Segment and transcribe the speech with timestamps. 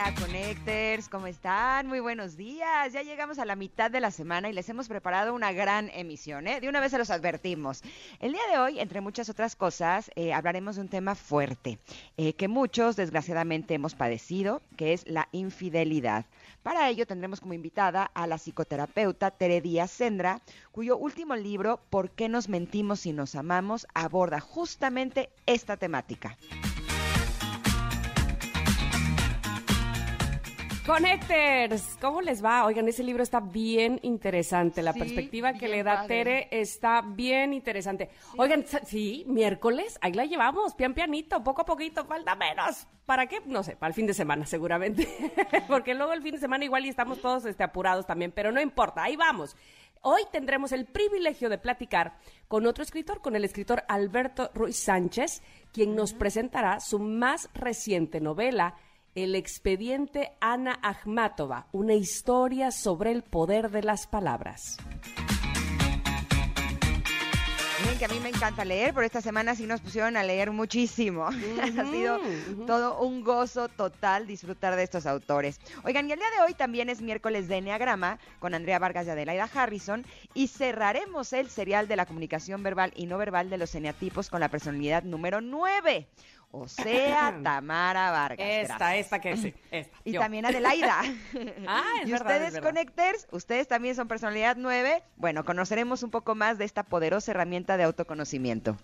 [0.00, 1.86] Familia, Connectors, ¿cómo están?
[1.86, 2.92] Muy buenos días.
[2.92, 6.46] Ya llegamos a la mitad de la semana y les hemos preparado una gran emisión,
[6.46, 6.60] ¿eh?
[6.60, 7.82] De una vez se los advertimos.
[8.18, 11.78] El día de hoy, entre muchas otras cosas, eh, hablaremos de un tema fuerte,
[12.16, 16.24] eh, que muchos desgraciadamente hemos padecido, que es la infidelidad.
[16.62, 20.40] Para ello tendremos como invitada a la psicoterapeuta Tere Díaz Sendra,
[20.72, 26.38] cuyo último libro, ¿Por qué nos mentimos si nos amamos?, aborda justamente esta temática.
[30.90, 32.66] Connectors, ¿cómo les va?
[32.66, 34.82] Oigan, ese libro está bien interesante.
[34.82, 36.08] La Sí, perspectiva que le da padre.
[36.08, 38.10] Tere está bien interesante.
[38.36, 42.88] Oigan, sí, miércoles, ahí la llevamos, pian pianito, poco a poquito, falta menos.
[43.06, 43.40] ¿Para qué?
[43.46, 45.06] No sé, para el fin de semana seguramente.
[45.68, 48.60] Porque luego el fin de semana igual y estamos todos este, apurados también, pero no
[48.60, 49.54] importa, ahí vamos.
[50.02, 55.40] Hoy tendremos el privilegio de platicar con otro escritor, con el escritor Alberto Ruiz Sánchez,
[55.72, 58.74] quien nos presentará su más reciente novela,
[59.16, 64.76] El expediente Ana Akhmatova, una historia sobre el poder de las palabras.
[67.82, 70.52] Miren que a mí me encanta leer, pero esta semana sí nos pusieron a leer
[70.52, 71.26] muchísimo.
[71.78, 72.20] ha sido
[72.68, 75.58] todo un gozo total disfrutar de estos autores.
[75.82, 79.10] Oigan, y el día de hoy también es miércoles de Enneagrama con Andrea Vargas y
[79.10, 83.74] Adelaida Harrison y cerraremos el serial de la comunicación verbal y no verbal de los
[83.74, 86.06] eneatipos con la personalidad número 9.
[86.52, 88.46] O sea, Tamara Vargas.
[88.48, 88.98] Esta, Gracias.
[89.04, 89.96] esta que sí, esta.
[90.04, 90.20] Y yo.
[90.20, 91.02] también Adelaida.
[91.66, 92.68] Ah, es y verdad, ustedes, es verdad.
[92.68, 95.02] Connectors, ustedes también son personalidad 9.
[95.16, 98.76] Bueno, conoceremos un poco más de esta poderosa herramienta de autoconocimiento.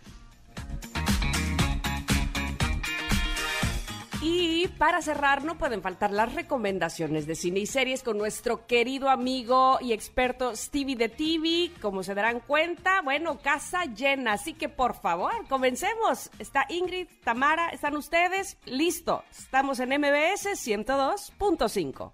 [4.28, 9.08] Y para cerrar, no pueden faltar las recomendaciones de cine y series con nuestro querido
[9.08, 11.70] amigo y experto Stevie de TV.
[11.80, 14.32] Como se darán cuenta, bueno, casa llena.
[14.32, 16.28] Así que por favor, comencemos.
[16.40, 18.58] Está Ingrid, Tamara, ¿están ustedes?
[18.64, 19.22] Listo.
[19.30, 22.12] Estamos en MBS 102.5.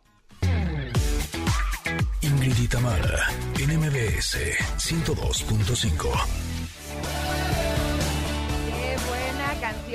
[2.21, 3.27] Ingrid y Tamara,
[3.59, 4.37] en MBS
[4.77, 7.32] 102.5.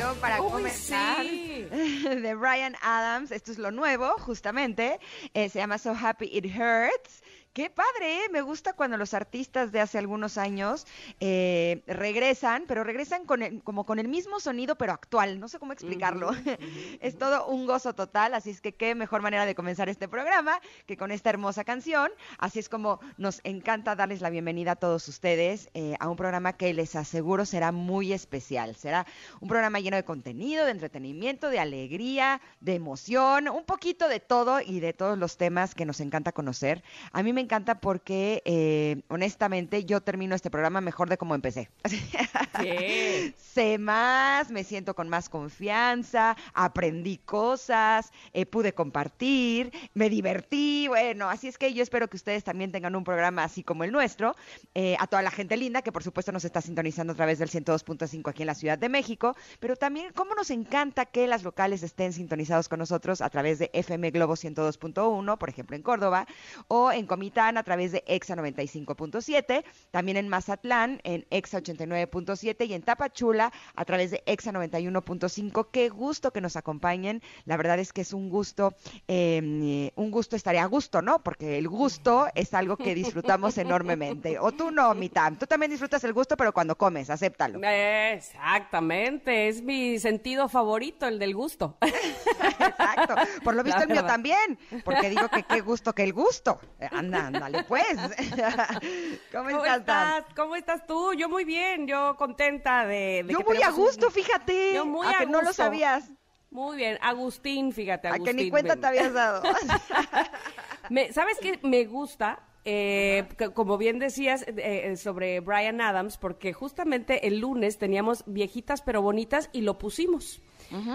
[0.08, 1.26] Canción para Uy, comenzar.
[1.26, 1.68] sí.
[1.70, 3.32] De Brian Adams.
[3.32, 5.00] Esto es lo nuevo, justamente.
[5.34, 7.24] Eh, se llama So Happy It Hurts.
[7.58, 8.30] Qué padre, ¿eh?
[8.32, 10.86] me gusta cuando los artistas de hace algunos años
[11.20, 15.40] eh, regresan, pero regresan con el- como con el mismo sonido, pero actual.
[15.40, 16.30] No sé cómo explicarlo.
[17.02, 20.62] es todo un gozo total, así es que qué mejor manera de comenzar este programa
[20.86, 22.12] que con esta hermosa canción.
[22.38, 26.54] Así es como nos encanta darles la bienvenida a todos ustedes eh, a un programa
[26.54, 28.76] que les aseguro será muy especial.
[28.76, 29.08] Será
[29.42, 34.62] un programa lleno de contenido, de entretenimiento, de alegría, de emoción, un poquito de todo
[34.62, 36.84] y de todos los temas que nos encanta conocer.
[37.12, 41.70] A mí me encanta porque, eh, honestamente, yo termino este programa mejor de como empecé.
[41.86, 42.02] Sí.
[43.38, 51.30] sé más, me siento con más confianza, aprendí cosas, eh, pude compartir, me divertí, bueno,
[51.30, 54.36] así es que yo espero que ustedes también tengan un programa así como el nuestro,
[54.76, 57.50] eh, a toda la gente linda que por supuesto nos está sintonizando a través del
[57.50, 61.82] 102.5 aquí en la Ciudad de México, pero también cómo nos encanta que las locales
[61.82, 66.28] estén sintonizados con nosotros a través de FM Globo 102.1, por ejemplo en Córdoba,
[66.68, 72.74] o en Comitán a través de EXA 95.7, también en Mazatlán en EXA 89.7 y
[72.74, 75.68] en Tapachula a través de EXA 91.5.
[75.70, 77.22] Qué gusto que nos acompañen.
[77.44, 78.76] La verdad es que es un gusto,
[79.10, 81.22] eh, un gusto estaría a gusto, ¿no?
[81.22, 84.40] Porque el gusto es algo que disfrutamos enormemente.
[84.40, 85.38] O tú no, Mitam.
[85.38, 87.60] Tú también disfrutas el gusto, pero cuando comes, acéptalo.
[87.62, 91.78] Exactamente, es mi sentido favorito, el del gusto.
[92.60, 93.16] Exacto.
[93.44, 96.60] Por lo visto el mío también, porque digo que qué gusto que el gusto.
[96.80, 97.86] Eh, Anda, ándale pues.
[99.32, 100.24] ¿Cómo, ¿Cómo estás?
[100.36, 101.14] ¿Cómo estás tú?
[101.14, 104.74] Yo muy bien, yo contenta de, de Yo que muy a un- gusto, fíjate.
[104.74, 105.54] Yo muy a a que no lo gusto.
[105.64, 106.10] sabías.
[106.50, 108.38] Muy bien, Agustín, fíjate, A Agustín.
[108.38, 108.82] que ni cuenta ven.
[108.82, 109.44] te habías dado.
[110.90, 111.60] Me- ¿Sabes qué?
[111.64, 114.56] Me gusta, eh, que- como bien decías, eh,
[114.92, 120.42] eh, sobre Brian Adams, porque justamente el lunes teníamos viejitas pero bonitas y lo pusimos.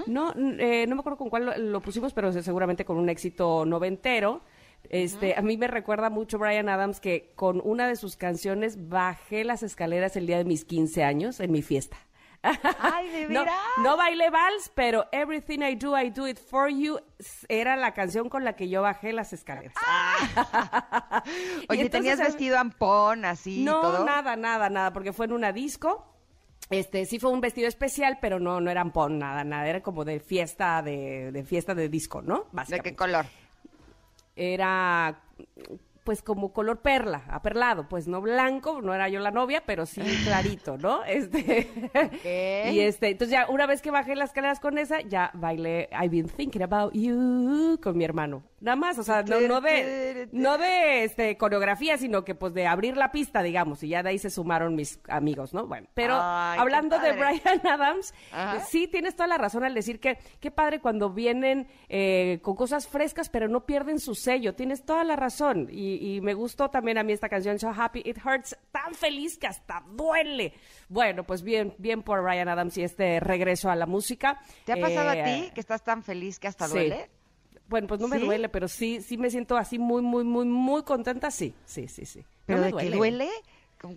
[0.07, 3.65] No, eh, no me acuerdo con cuál lo, lo pusimos, pero seguramente con un éxito
[3.65, 4.43] noventero.
[4.89, 9.45] Este, A mí me recuerda mucho Brian Adams que con una de sus canciones bajé
[9.45, 11.97] las escaleras el día de mis 15 años en mi fiesta.
[12.43, 13.45] Ay, ¿de No,
[13.85, 16.99] no bailé vals, pero Everything I Do, I Do It For You
[17.49, 19.75] era la canción con la que yo bajé las escaleras.
[19.87, 21.23] Ah.
[21.69, 24.05] Oye, entonces, ¿tenías vestido ampón así No, todo?
[24.05, 26.12] nada, nada, nada, porque fue en una disco.
[26.71, 30.05] Este, sí fue un vestido especial, pero no, no era pon, nada, nada, era como
[30.05, 32.47] de fiesta, de, de fiesta de disco, ¿no?
[32.69, 33.27] ¿De qué color?
[34.37, 35.23] era
[36.05, 40.01] pues como color perla, aperlado, pues no blanco, no era yo la novia, pero sí
[40.25, 41.05] clarito, ¿no?
[41.05, 41.69] Este
[42.73, 46.09] y este, entonces ya una vez que bajé las escaleras con esa, ya bailé I've
[46.09, 48.43] been thinking about you con mi hermano.
[48.63, 52.67] Nada más, o sea, no, no de no de este coreografía, sino que pues de
[52.67, 55.67] abrir la pista, digamos, y ya de ahí se sumaron mis amigos, ¿no?
[55.67, 58.15] Bueno, pero hablando de Brian Adams,
[58.69, 62.89] sí tienes toda la razón al decir que qué padre cuando vienen eh, con cosas
[62.89, 64.55] frescas, pero no pierden su sello.
[64.55, 68.03] Tienes toda la razón y y, me gustó también a mí esta canción, So Happy
[68.05, 70.55] It Hurts, tan feliz que hasta duele.
[70.89, 74.41] Bueno, pues bien, bien por Ryan Adams y este regreso a la música.
[74.65, 77.11] ¿Te ha pasado a ti eh, que estás tan feliz que hasta duele?
[77.73, 80.83] Bueno, pues no me duele, pero sí, sí me siento así muy, muy, muy, muy
[80.83, 82.23] contenta, sí, sí, sí, sí.
[82.45, 83.31] ¿Pero de que duele?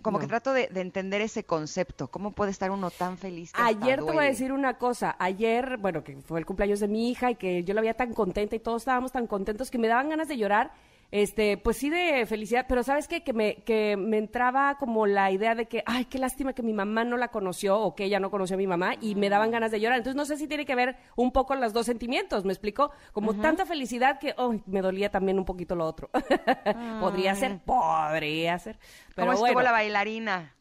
[0.00, 2.08] Como, que trato de, entender ese concepto.
[2.08, 3.52] ¿Cómo puede estar uno tan feliz?
[3.52, 5.14] Que Ayer te voy a decir una cosa.
[5.18, 8.14] Ayer, bueno, que fue el cumpleaños de mi hija y que yo la veía tan
[8.14, 10.72] contenta y todos estábamos tan contentos que me daban ganas de llorar
[11.10, 13.22] este, pues sí de felicidad, pero ¿sabes qué?
[13.22, 16.72] Que me, que me entraba como la idea de que, ay, qué lástima que mi
[16.72, 19.50] mamá no la conoció o que ella no conoció a mi mamá y me daban
[19.50, 19.98] ganas de llorar.
[19.98, 22.90] Entonces no sé si tiene que ver un poco los dos sentimientos, ¿me explico?
[23.12, 26.10] Como tanta felicidad que, oh, me dolía también un poquito lo otro.
[27.00, 28.78] podría ser, podría ser.
[29.14, 30.55] Pero ¿Cómo estuvo la bailarina?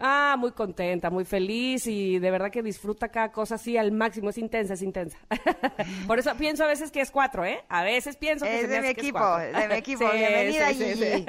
[0.00, 4.30] Ah, muy contenta, muy feliz y de verdad que disfruta cada cosa así al máximo.
[4.30, 5.18] Es intensa, es intensa.
[6.06, 7.64] Por eso pienso a veces que es cuatro, ¿eh?
[7.68, 10.08] A veces pienso que es de mi equipo, de mi equipo.
[10.12, 11.26] Bienvenida sí,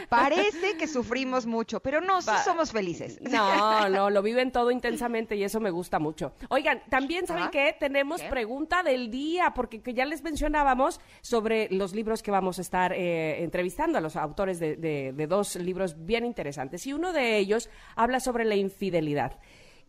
[0.08, 3.20] Parece que sufrimos mucho, pero no, sí somos felices.
[3.20, 6.32] No, no, lo viven todo intensamente y eso me gusta mucho.
[6.50, 12.22] Oigan, también saben que tenemos pregunta del día, porque ya les mencionábamos sobre los libros
[12.22, 16.86] que vamos a estar eh, entrevistando a los autores de, de dos libros bien interesantes.
[16.86, 19.38] Y uno de ellos habla sobre la infidelidad.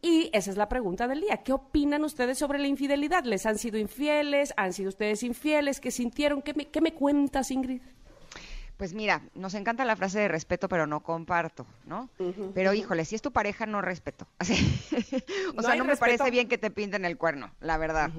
[0.02, 1.38] Y esa es la pregunta del día.
[1.38, 3.24] ¿Qué opinan ustedes sobre la infidelidad?
[3.24, 4.52] ¿Les han sido infieles?
[4.58, 5.80] ¿Han sido ustedes infieles?
[5.80, 6.42] ¿Qué sintieron?
[6.42, 7.82] ¿Qué me, qué me cuentas, Ingrid?
[8.82, 12.10] Pues mira, nos encanta la frase de respeto, pero no comparto, ¿no?
[12.56, 14.26] pero híjole, si es tu pareja, no respeto.
[15.56, 18.10] o sea, no me parece bien que te pinten el cuerno, la verdad.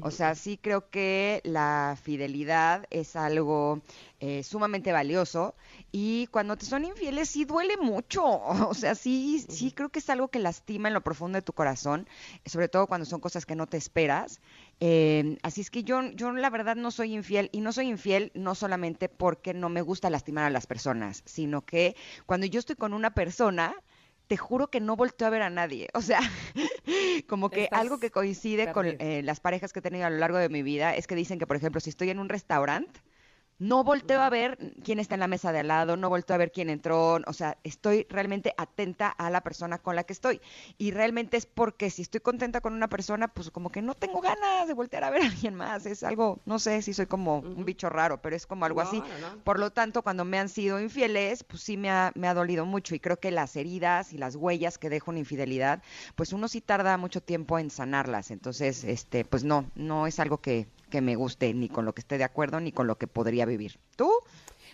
[0.00, 3.82] O sea, sí creo que la fidelidad es algo
[4.18, 5.54] eh, sumamente valioso
[5.92, 8.24] y cuando te son infieles sí duele mucho.
[8.66, 11.52] O sea, sí, sí creo que es algo que lastima en lo profundo de tu
[11.52, 12.08] corazón,
[12.46, 14.40] sobre todo cuando son cosas que no te esperas.
[14.80, 18.30] Eh, así es que yo, yo la verdad no soy infiel y no soy infiel
[18.34, 21.96] no solamente porque no me gusta lastimar a las personas, sino que
[22.26, 23.74] cuando yo estoy con una persona,
[24.26, 25.88] te juro que no volteo a ver a nadie.
[25.94, 26.20] O sea,
[27.28, 30.38] como que algo que coincide con eh, las parejas que he tenido a lo largo
[30.38, 33.00] de mi vida es que dicen que, por ejemplo, si estoy en un restaurante,
[33.58, 36.38] no volteo a ver quién está en la mesa de al lado, no volteo a
[36.38, 40.40] ver quién entró, o sea, estoy realmente atenta a la persona con la que estoy.
[40.78, 44.20] Y realmente es porque si estoy contenta con una persona, pues como que no tengo
[44.20, 45.86] ganas de voltear a ver a alguien más.
[45.86, 49.02] Es algo, no sé si soy como un bicho raro, pero es como algo así.
[49.44, 52.66] Por lo tanto, cuando me han sido infieles, pues sí me ha, me ha dolido
[52.66, 52.94] mucho.
[52.94, 55.82] Y creo que las heridas y las huellas que deja una infidelidad,
[56.14, 58.30] pues uno sí tarda mucho tiempo en sanarlas.
[58.30, 62.00] Entonces, este, pues no, no es algo que, que me guste, ni con lo que
[62.00, 63.78] esté de acuerdo, ni con lo que podría vivir.
[63.96, 64.10] ¿Tú?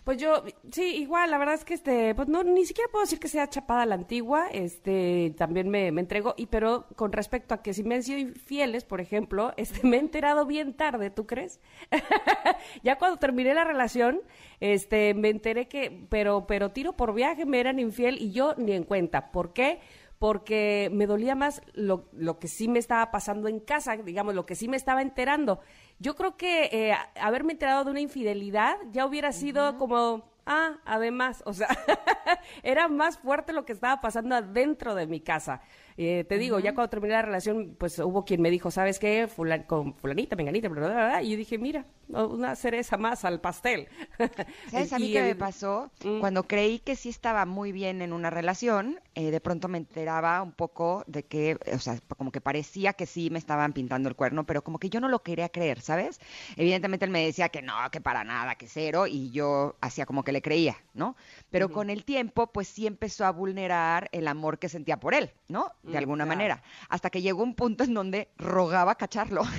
[0.04, 0.42] Pues yo,
[0.72, 3.48] sí, igual, la verdad es que este, pues no, ni siquiera puedo decir que sea
[3.48, 7.84] chapada la antigua, este, también me, me entrego, y pero con respecto a que si
[7.84, 11.60] me han sido infieles, por ejemplo, este, me he enterado bien tarde, ¿tú crees?
[12.82, 14.22] ya cuando terminé la relación,
[14.58, 18.72] este, me enteré que, pero, pero tiro por viaje me eran infiel y yo ni
[18.72, 19.30] en cuenta.
[19.30, 19.78] ¿Por qué?
[20.22, 24.46] Porque me dolía más lo, lo, que sí me estaba pasando en casa, digamos, lo
[24.46, 25.58] que sí me estaba enterando.
[25.98, 31.42] Yo creo que eh, haberme enterado de una infidelidad ya hubiera sido como, ah, además,
[31.44, 31.66] o sea,
[32.62, 35.60] era más fuerte lo que estaba pasando adentro de mi casa.
[35.96, 39.28] Eh, te digo, ya cuando terminé la relación, pues hubo quien me dijo, ¿sabes qué?
[39.66, 43.88] con fulanita, menganita, bla, bla, bla, y yo dije, mira, una cereza más al pastel.
[44.70, 45.90] ¿Sabes a mí qué me pasó?
[46.04, 46.20] Mm.
[46.20, 50.42] Cuando creí que sí estaba muy bien en una relación, eh, de pronto me enteraba
[50.42, 54.16] un poco de que, o sea, como que parecía que sí me estaban pintando el
[54.16, 56.20] cuerno, pero como que yo no lo quería creer, ¿sabes?
[56.56, 60.24] Evidentemente él me decía que no, que para nada, que cero, y yo hacía como
[60.24, 61.16] que le creía, ¿no?
[61.50, 65.32] Pero con el tiempo, pues sí empezó a vulnerar el amor que sentía por él,
[65.48, 65.72] ¿no?
[65.82, 66.62] De mm, alguna manera.
[66.88, 69.42] Hasta que llegó un punto en donde rogaba cacharlo.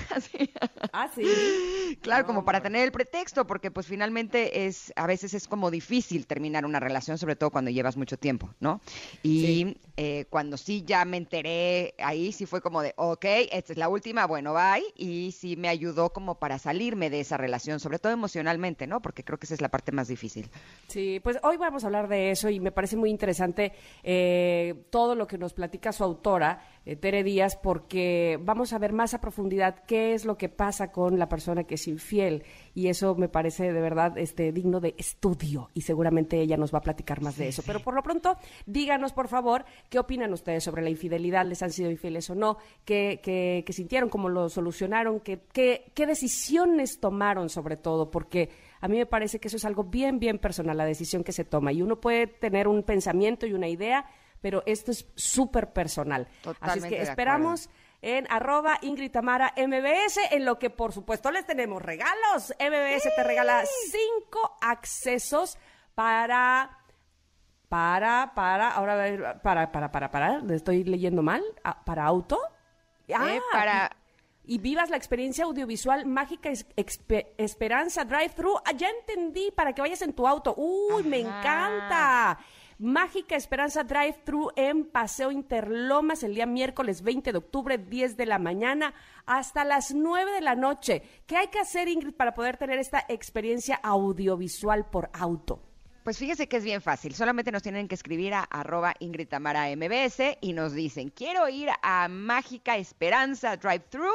[0.91, 1.98] Ah, sí.
[2.01, 6.27] Claro, como para tener el pretexto, porque pues finalmente es, a veces es como difícil
[6.27, 8.81] terminar una relación, sobre todo cuando llevas mucho tiempo, ¿no?
[9.21, 13.77] Y eh, cuando sí ya me enteré, ahí sí fue como de, ok, esta es
[13.77, 18.00] la última, bueno, bye, y sí me ayudó como para salirme de esa relación, sobre
[18.00, 19.01] todo emocionalmente, ¿no?
[19.01, 20.50] Porque creo que esa es la parte más difícil.
[20.88, 23.73] Sí, pues hoy vamos a hablar de eso y me parece muy interesante
[24.03, 28.91] eh, todo lo que nos platica su autora eh, Tere Díaz, porque vamos a ver
[28.91, 32.43] más a profundidad qué es lo que pasa con la persona que es infiel.
[32.73, 35.69] Y eso me parece de verdad este, digno de estudio.
[35.73, 37.63] Y seguramente ella nos va a platicar más de eso.
[37.65, 41.45] Pero por lo pronto, díganos, por favor, qué opinan ustedes sobre la infidelidad.
[41.45, 42.57] ¿Les han sido infieles o no?
[42.83, 44.09] ¿Qué, qué, qué sintieron?
[44.09, 45.19] ¿Cómo lo solucionaron?
[45.19, 48.11] ¿Qué, qué, qué decisiones tomaron, sobre todo?
[48.11, 48.49] Porque
[48.81, 51.45] a mí me parece que eso es algo bien, bien personal, la decisión que se
[51.45, 51.71] toma.
[51.71, 54.05] Y uno puede tener un pensamiento y una idea
[54.43, 56.27] pero esto es súper personal.
[56.59, 57.69] Así es que esperamos
[58.01, 62.53] en arroba Ingrid Tamara MBS, en lo que por supuesto les tenemos regalos.
[62.59, 65.57] MBS te regala cinco accesos
[65.95, 66.77] para
[67.69, 71.41] para, para, ahora para, para, para, para, estoy leyendo mal,
[71.85, 72.38] para auto.
[73.15, 73.95] Ah, para...
[74.45, 76.51] Y, vivas la experiencia audiovisual mágica
[77.38, 78.57] Esperanza Drive-Thru.
[78.57, 80.53] Ah, ya entendí, para que vayas en tu auto.
[80.57, 82.38] Uy, me encanta.
[82.83, 88.39] Mágica Esperanza Drive-Thru en Paseo Interlomas el día miércoles 20 de octubre, 10 de la
[88.39, 88.93] mañana
[89.25, 91.01] hasta las 9 de la noche.
[91.25, 95.61] ¿Qué hay que hacer, Ingrid, para poder tener esta experiencia audiovisual por auto?
[96.03, 97.15] Pues fíjense que es bien fácil.
[97.15, 101.69] Solamente nos tienen que escribir a arroba Ingrid Tamara MBS y nos dicen, quiero ir
[101.81, 104.11] a Mágica Esperanza Drive Thru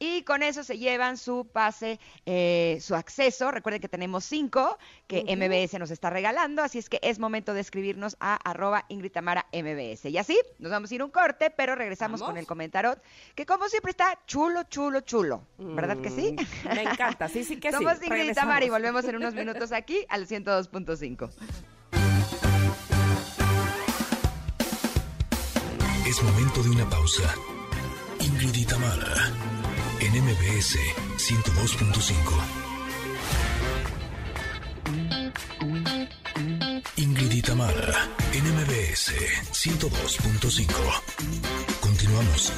[0.00, 3.52] y con eso se llevan su pase, eh, su acceso.
[3.52, 4.78] Recuerden que tenemos cinco
[5.08, 9.10] que MBS nos está regalando, así es que es momento de escribirnos a arroba Ingrid
[9.10, 10.04] Tamara MBS.
[10.04, 12.96] Y así, nos vamos a ir un corte, pero regresamos con el comentario
[13.34, 15.42] que como siempre está chulo, chulo, chulo.
[15.56, 16.36] ¿Verdad que sí?
[16.36, 18.04] Mm, me encanta, sí, sí que Somos sí.
[18.04, 21.30] Somos Ingrid Tamara y volvemos en unos minutos aquí al 102.5.
[26.06, 27.34] Es momento de una pausa.
[28.20, 29.32] Ingrid y Tamara,
[30.00, 30.76] en MBS
[31.16, 32.67] 102.5.
[37.20, 37.42] Ingrid y
[38.32, 39.12] en MBS
[39.50, 40.66] 102.5.
[41.80, 42.52] Continuamos.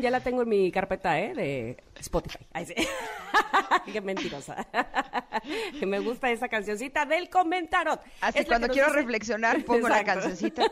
[0.00, 1.34] Ya la tengo en mi carpeta, ¿eh?
[1.34, 2.38] De Spotify.
[3.92, 4.66] Qué mentirosa.
[5.78, 8.00] que me gusta esa cancioncita del comentarot.
[8.20, 10.70] Así cuando quiero reflexionar pongo la cancioncita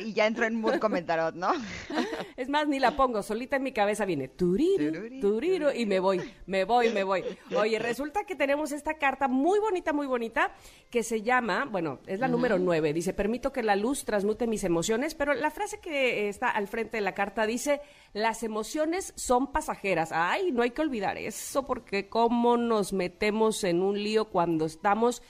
[0.00, 1.52] y ya entro en mood comentarot, ¿no?
[2.36, 6.20] es más, ni la pongo, solita en mi cabeza viene turiru, turiru y me voy,
[6.46, 7.24] me voy, me voy.
[7.56, 10.52] Oye, resulta que tenemos esta carta muy bonita, muy bonita
[10.90, 14.64] que se llama, bueno, es la número nueve, dice, permito que la luz transmute mis
[14.64, 17.80] emociones, pero la frase que está al frente de la carta dice,
[18.12, 20.10] las emociones son pasajeras.
[20.12, 25.22] Ay, no hay que olvidar eso porque cómo nos metemos en un lío cuando estamos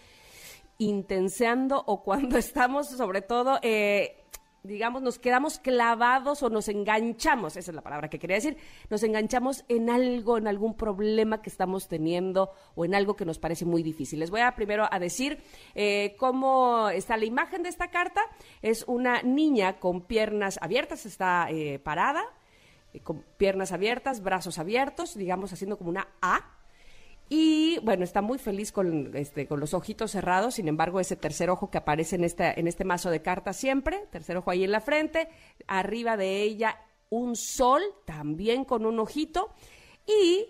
[0.78, 3.58] intenseando o cuando estamos sobre todo...
[3.62, 4.16] Eh,
[4.62, 8.56] digamos, nos quedamos clavados o nos enganchamos, esa es la palabra que quería decir,
[8.88, 13.38] nos enganchamos en algo, en algún problema que estamos teniendo o en algo que nos
[13.38, 14.20] parece muy difícil.
[14.20, 15.42] Les voy a primero a decir
[15.74, 18.20] eh, cómo está la imagen de esta carta.
[18.60, 22.22] Es una niña con piernas abiertas, está eh, parada,
[22.99, 26.56] con piernas abiertas, brazos abiertos, digamos haciendo como una A.
[27.28, 31.49] Y bueno, está muy feliz con, este, con los ojitos cerrados, sin embargo, ese tercer
[31.49, 34.73] ojo que aparece en, esta, en este mazo de cartas siempre, tercer ojo ahí en
[34.73, 35.28] la frente,
[35.68, 36.76] arriba de ella
[37.09, 39.50] un sol, también con un ojito,
[40.06, 40.49] y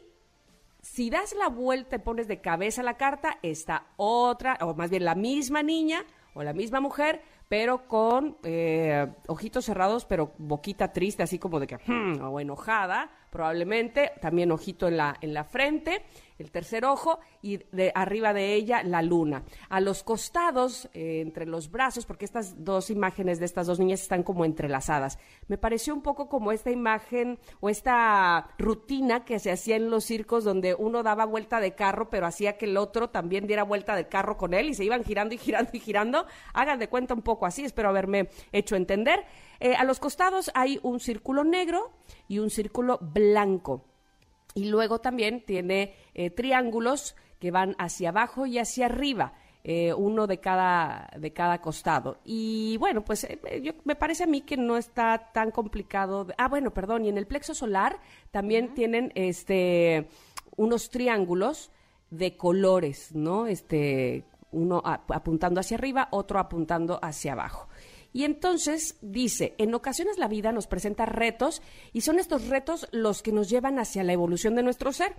[0.80, 5.04] si das la vuelta y pones de cabeza la carta, está otra, o más bien
[5.04, 6.04] la misma niña
[6.34, 11.66] o la misma mujer, pero con eh, ojitos cerrados, pero boquita triste, así como de
[11.66, 16.02] que, hmm, o enojada, probablemente, también ojito en la, en la frente,
[16.38, 19.44] el tercer ojo, y de arriba de ella la luna.
[19.68, 24.00] A los costados, eh, entre los brazos, porque estas dos imágenes de estas dos niñas
[24.00, 25.18] están como entrelazadas.
[25.48, 30.04] Me pareció un poco como esta imagen o esta rutina que se hacía en los
[30.04, 33.94] circos donde uno daba vuelta de carro, pero hacía que el otro también diera vuelta
[33.94, 36.26] de carro con él y se iban girando y girando y girando.
[36.54, 39.24] Hagan de cuenta un poco así, espero haberme hecho entender.
[39.60, 41.92] Eh, a los costados hay un círculo negro
[42.28, 43.84] y un círculo blanco.
[44.54, 49.34] Y luego también tiene eh, triángulos que van hacia abajo y hacia arriba.
[49.62, 52.16] Eh, uno de cada, de cada costado.
[52.24, 53.28] Y bueno, pues
[53.62, 56.26] yo, me parece a mí que no está tan complicado.
[56.38, 58.00] Ah, bueno, perdón, y en el plexo solar
[58.30, 60.08] también tienen este,
[60.56, 61.70] unos triángulos
[62.08, 63.46] de colores, ¿no?
[63.46, 67.68] Este, uno apuntando hacia arriba, otro apuntando hacia abajo.
[68.12, 71.62] Y entonces dice, en ocasiones la vida nos presenta retos
[71.92, 75.14] y son estos retos los que nos llevan hacia la evolución de nuestro ser.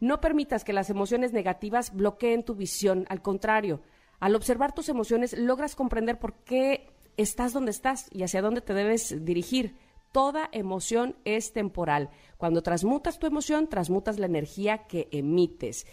[0.00, 3.80] No permitas que las emociones negativas bloqueen tu visión, al contrario,
[4.20, 8.74] al observar tus emociones logras comprender por qué estás donde estás y hacia dónde te
[8.74, 9.76] debes dirigir.
[10.12, 12.10] Toda emoción es temporal.
[12.38, 15.86] Cuando transmutas tu emoción, transmutas la energía que emites.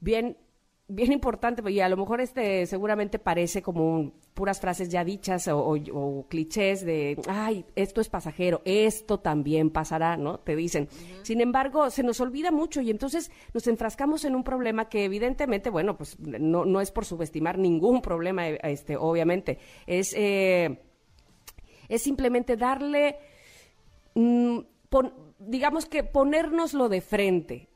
[0.00, 0.36] Bien,
[0.88, 6.26] bien importante, y a lo mejor este seguramente parece como puras frases ya dichas o,
[6.28, 10.38] clichés de, ay, esto es pasajero, esto también pasará, ¿no?
[10.38, 10.88] Te dicen.
[11.22, 15.70] Sin embargo, se nos olvida mucho y entonces nos enfrascamos en un problema que evidentemente,
[15.70, 20.78] bueno, pues no, no es por subestimar ningún problema, eh, este, obviamente, es, eh,
[21.88, 23.16] es simplemente darle,
[24.14, 24.58] mm,
[25.38, 27.68] digamos que ponérnoslo de frente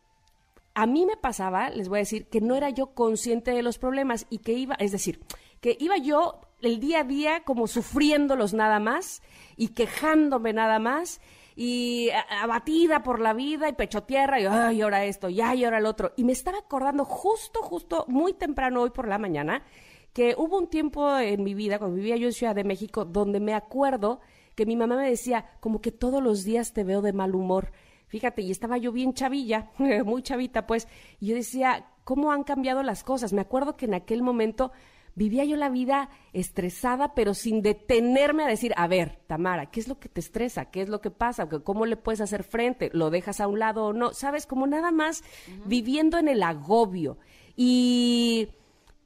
[0.75, 3.79] a mí me pasaba, les voy a decir, que no era yo consciente de los
[3.79, 5.21] problemas y que iba, es decir,
[5.61, 9.23] que iba yo el día a día como sufriéndolos nada más
[9.57, 11.21] y quejándome nada más
[11.57, 12.09] y
[12.41, 15.87] abatida por la vida y pecho tierra y ay, ahora esto, y ay, ahora el
[15.87, 16.13] otro.
[16.17, 19.63] Y me estaba acordando justo, justo, muy temprano hoy por la mañana,
[20.13, 23.41] que hubo un tiempo en mi vida, cuando vivía yo en Ciudad de México, donde
[23.41, 24.21] me acuerdo
[24.55, 27.73] que mi mamá me decía, como que todos los días te veo de mal humor.
[28.11, 30.89] Fíjate, y estaba yo bien chavilla, muy chavita, pues,
[31.21, 33.33] y yo decía, ¿cómo han cambiado las cosas?
[33.33, 34.73] Me acuerdo que en aquel momento
[35.15, 39.87] vivía yo la vida estresada, pero sin detenerme a decir, a ver, Tamara, ¿qué es
[39.87, 40.73] lo que te estresa?
[40.73, 41.49] ¿Qué es lo que pasa?
[41.49, 42.91] ¿Cómo le puedes hacer frente?
[42.93, 44.13] ¿Lo dejas a un lado o no?
[44.13, 44.45] ¿Sabes?
[44.45, 45.23] Como nada más
[45.67, 47.17] viviendo en el agobio.
[47.55, 48.49] Y,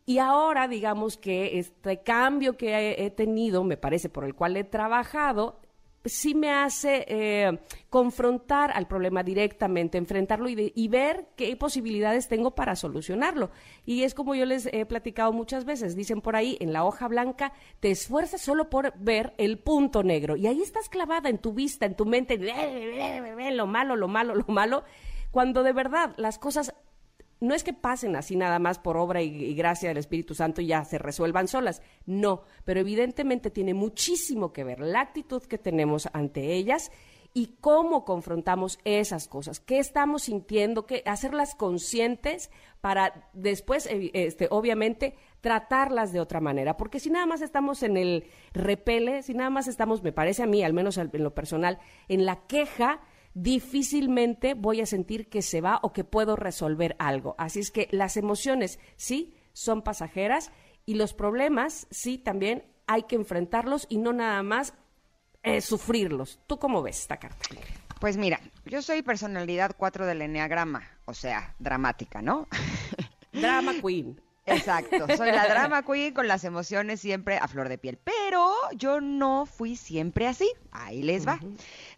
[0.06, 4.64] y ahora, digamos que este cambio que he tenido, me parece, por el cual he
[4.64, 5.60] trabajado,
[6.04, 7.58] sí me hace eh,
[7.88, 13.50] confrontar al problema directamente, enfrentarlo y, ver qué posibilidades tengo para solucionarlo.
[13.86, 17.08] Y es como yo les he platicado muchas veces, dicen por ahí, en la hoja
[17.08, 20.36] blanca, te esfuerzas solo por ver el punto negro.
[20.36, 22.38] Y ahí estás clavada en tu vista, en tu mente,
[23.52, 24.84] lo malo, lo malo, lo malo,
[25.30, 26.74] cuando de verdad las cosas
[27.44, 30.66] no es que pasen así nada más por obra y, gracia del Espíritu Santo y
[30.66, 36.08] ya se resuelvan solas, no, pero evidentemente tiene muchísimo que ver la actitud que tenemos
[36.12, 36.90] ante ellas
[37.36, 45.16] y cómo confrontamos esas cosas, qué estamos sintiendo, qué, hacerlas conscientes para después, este, obviamente,
[45.40, 49.66] tratarlas de otra manera, porque si nada más estamos en el repele, si nada más
[49.66, 53.00] estamos, me parece a mí, al menos en lo personal, en la queja,
[53.34, 57.34] difícilmente voy a sentir que se va o que puedo resolver algo.
[57.38, 60.50] Así es que las emociones sí son pasajeras
[60.86, 64.74] y los problemas sí también hay que enfrentarlos y no nada más
[65.42, 66.40] eh, sufrirlos.
[66.46, 67.48] ¿Tú cómo ves esta carta?
[68.00, 72.48] Pues mira, yo soy personalidad 4 del Enneagrama, o sea, dramática, ¿no?
[73.32, 74.20] Drama Queen.
[74.46, 79.00] Exacto, soy la drama queen con las emociones siempre a flor de piel, pero yo
[79.00, 81.40] no fui siempre así, ahí les va.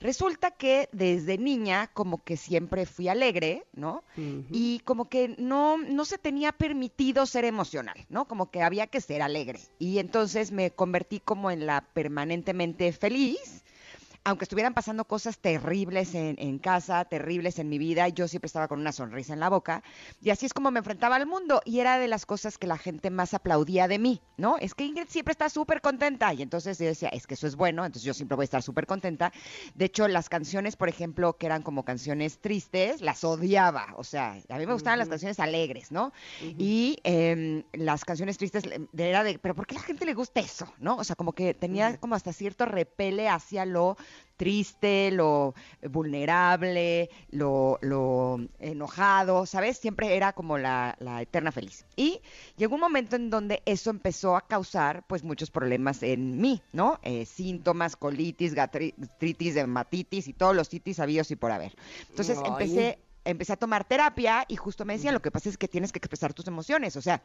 [0.00, 4.04] Resulta que desde niña como que siempre fui alegre, ¿no?
[4.16, 8.26] Y como que no, no se tenía permitido ser emocional, ¿no?
[8.26, 9.60] Como que había que ser alegre.
[9.78, 13.64] Y entonces me convertí como en la permanentemente feliz
[14.26, 18.80] aunque estuvieran pasando cosas terribles en, casa, terribles en mi vida, yo siempre estaba con
[18.80, 19.84] una sonrisa en la boca.
[20.20, 21.62] Y así es como me enfrentaba al mundo.
[21.64, 24.56] Y era de las cosas que la gente más aplaudía de mí, ¿no?
[24.58, 26.34] Es que Ingrid siempre está súper contenta.
[26.34, 28.64] Y entonces yo decía, es que eso es bueno, entonces yo siempre voy a estar
[28.64, 29.32] súper contenta.
[29.76, 33.94] De hecho, las canciones, por ejemplo, que eran como canciones tristes, las odiaba.
[33.96, 36.12] O sea, a mí me gustaban las canciones alegres, ¿no?
[36.42, 38.64] Y em, las canciones tristes
[38.98, 40.66] era de, pero ¿por qué a la gente le gusta eso?
[40.80, 40.96] ¿No?
[40.96, 43.96] O sea, como que tenía como hasta cierto repele hacia lo
[44.36, 47.78] triste, lo vulnerable, lo,
[48.58, 49.78] enojado, ¿sabes?
[49.78, 51.84] Siempre era como la, eterna feliz.
[51.96, 52.20] Y
[52.56, 57.00] llegó un momento en donde eso empezó a causar pues muchos problemas en mí, ¿no?
[57.02, 61.74] Eh, síntomas, colitis, gastritis, dermatitis y todos los titis habidos y por haber.
[62.10, 65.68] Entonces empecé empecé a tomar terapia y justo me decían, lo que pasa es que
[65.68, 67.22] tienes que expresar tus emociones, o sea,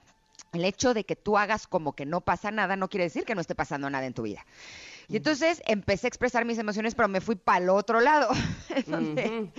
[0.53, 3.35] el hecho de que tú hagas como que no pasa nada no quiere decir que
[3.35, 4.45] no esté pasando nada en tu vida.
[5.07, 8.29] Y entonces empecé a expresar mis emociones, pero me fui para el otro lado,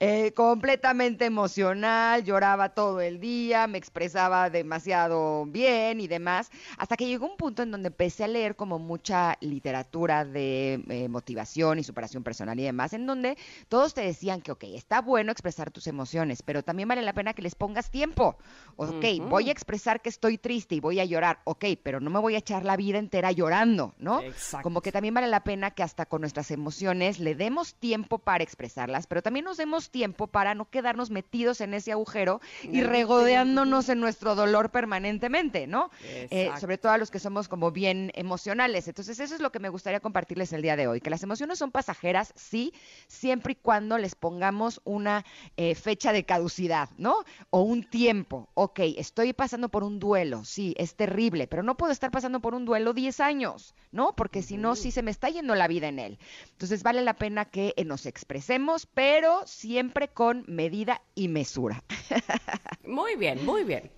[0.00, 7.06] eh, completamente emocional, lloraba todo el día, me expresaba demasiado bien y demás, hasta que
[7.06, 11.84] llegó un punto en donde empecé a leer como mucha literatura de eh, motivación y
[11.84, 13.36] superación personal y demás, en donde
[13.68, 17.34] todos te decían que, ok, está bueno expresar tus emociones, pero también vale la pena
[17.34, 18.36] que les pongas tiempo.
[18.76, 22.18] Ok, voy a expresar que estoy triste y voy a llorar, ok, pero no me
[22.18, 24.20] voy a echar la vida entera llorando, ¿no?
[24.20, 24.62] Exacto.
[24.62, 28.16] Como que que también vale la pena que hasta con nuestras emociones le demos tiempo
[28.16, 32.80] para expresarlas, pero también nos demos tiempo para no quedarnos metidos en ese agujero y
[32.80, 35.90] regodeándonos en nuestro dolor permanentemente, ¿no?
[36.02, 38.88] Eh, sobre todo a los que somos como bien emocionales.
[38.88, 41.58] Entonces, eso es lo que me gustaría compartirles el día de hoy, que las emociones
[41.58, 42.72] son pasajeras, sí,
[43.08, 45.26] siempre y cuando les pongamos una
[45.58, 47.24] eh, fecha de caducidad, ¿no?
[47.50, 48.48] O un tiempo.
[48.54, 52.54] Ok, estoy pasando por un duelo, sí, es terrible, pero no puedo estar pasando por
[52.54, 54.16] un duelo 10 años, ¿no?
[54.16, 56.18] Porque si no, si se me está yendo la vida en él.
[56.52, 61.84] Entonces vale la pena que eh, nos expresemos, pero siempre con medida y mesura.
[62.84, 63.90] Muy bien, muy bien.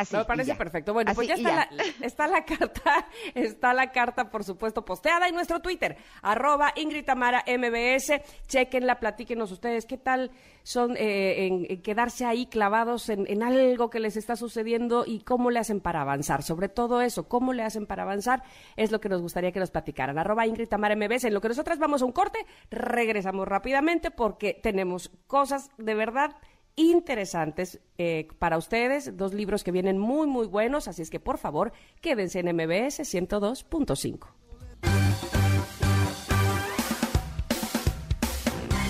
[0.00, 0.92] Así, Me parece perfecto.
[0.92, 5.34] Bueno, pues ya está la, está la carta, está la carta, por supuesto, posteada en
[5.34, 8.20] nuestro Twitter, arroba Ingrid Tamara MBS.
[8.46, 10.30] Chequenla, platíquenos ustedes qué tal
[10.62, 15.20] son eh, en, en quedarse ahí clavados en, en algo que les está sucediendo y
[15.20, 16.42] cómo le hacen para avanzar.
[16.42, 18.42] Sobre todo eso, cómo le hacen para avanzar,
[18.76, 20.18] es lo que nos gustaría que nos platicaran.
[20.18, 21.24] Arroba Ingrid Tamara MBS.
[21.24, 22.38] En lo que nosotras vamos a un corte,
[22.70, 26.36] regresamos rápidamente porque tenemos cosas de verdad
[26.78, 31.38] interesantes eh, para ustedes, dos libros que vienen muy, muy buenos, así es que por
[31.38, 34.28] favor quédense en MBS 102.5.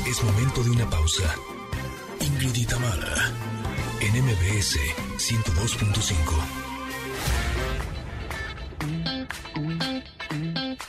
[0.06, 1.34] Es momento de una pausa.
[2.20, 3.32] Ingrid y Tamara,
[4.00, 4.76] en MBS
[5.16, 6.68] 102.5.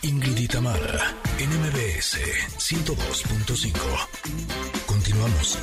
[0.04, 2.18] Ingrid y Tamara, en MBS
[2.58, 3.74] 102.5.
[4.86, 5.60] Continuamos.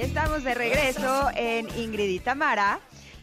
[0.00, 2.80] Estamos de regreso en Ingrid y Tamara.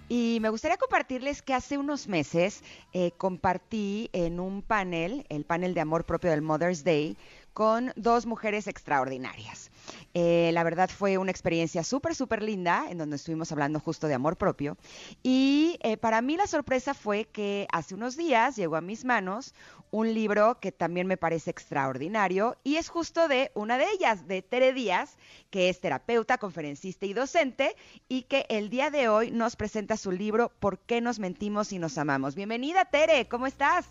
[0.09, 2.63] Y me gustaría compartirles que hace unos meses
[2.93, 7.17] eh, compartí en un panel, el panel de amor propio del Mother's Day,
[7.51, 9.71] con dos mujeres extraordinarias.
[10.13, 14.13] Eh, la verdad fue una experiencia súper, súper linda, en donde estuvimos hablando justo de
[14.13, 14.77] amor propio.
[15.23, 19.55] Y eh, para mí la sorpresa fue que hace unos días llegó a mis manos
[19.91, 24.41] un libro que también me parece extraordinario y es justo de una de ellas, de
[24.41, 25.17] Tere Díaz,
[25.49, 27.75] que es terapeuta, conferencista y docente
[28.09, 31.79] y que el día de hoy nos presenta su libro ¿Por qué nos mentimos y
[31.79, 32.35] nos amamos?
[32.35, 33.89] Bienvenida Tere, ¿cómo estás?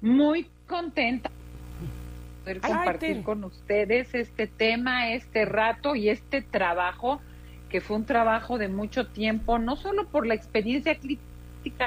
[0.00, 3.22] Muy contenta de poder Ay, compartir Tere.
[3.22, 7.20] con ustedes este tema, este rato y este trabajo
[7.68, 11.35] que fue un trabajo de mucho tiempo, no solo por la experiencia clínica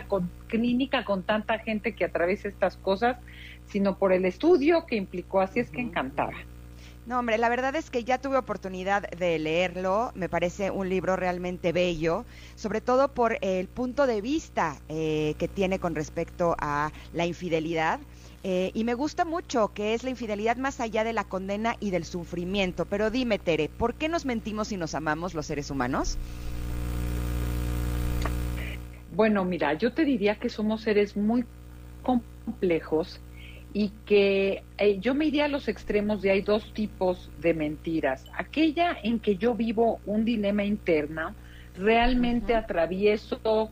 [0.07, 3.17] con, clínica con tanta gente que atraviesa estas cosas,
[3.67, 6.33] sino por el estudio que implicó, así es que encantada.
[7.05, 11.15] No, hombre, la verdad es que ya tuve oportunidad de leerlo, me parece un libro
[11.15, 12.23] realmente bello,
[12.55, 17.99] sobre todo por el punto de vista eh, que tiene con respecto a la infidelidad.
[18.43, 21.89] Eh, y me gusta mucho que es la infidelidad más allá de la condena y
[21.89, 22.85] del sufrimiento.
[22.85, 26.17] Pero dime, Tere, ¿por qué nos mentimos y nos amamos los seres humanos?
[29.19, 31.43] Bueno, mira, yo te diría que somos seres muy
[32.01, 33.19] complejos
[33.73, 38.23] y que eh, yo me iría a los extremos de hay dos tipos de mentiras.
[38.37, 41.35] Aquella en que yo vivo un dilema interno,
[41.73, 43.69] realmente atravieso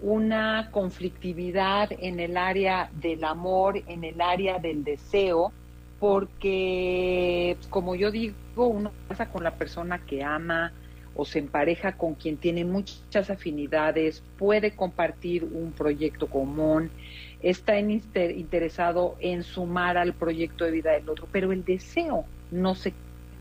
[0.00, 5.54] una conflictividad en el área del amor, en el área del deseo,
[5.98, 10.74] porque como yo digo, uno pasa con la persona que ama,
[11.14, 16.90] o se empareja con quien tiene muchas afinidades, puede compartir un proyecto común,
[17.42, 22.92] está interesado en sumar al proyecto de vida del otro, pero el deseo no se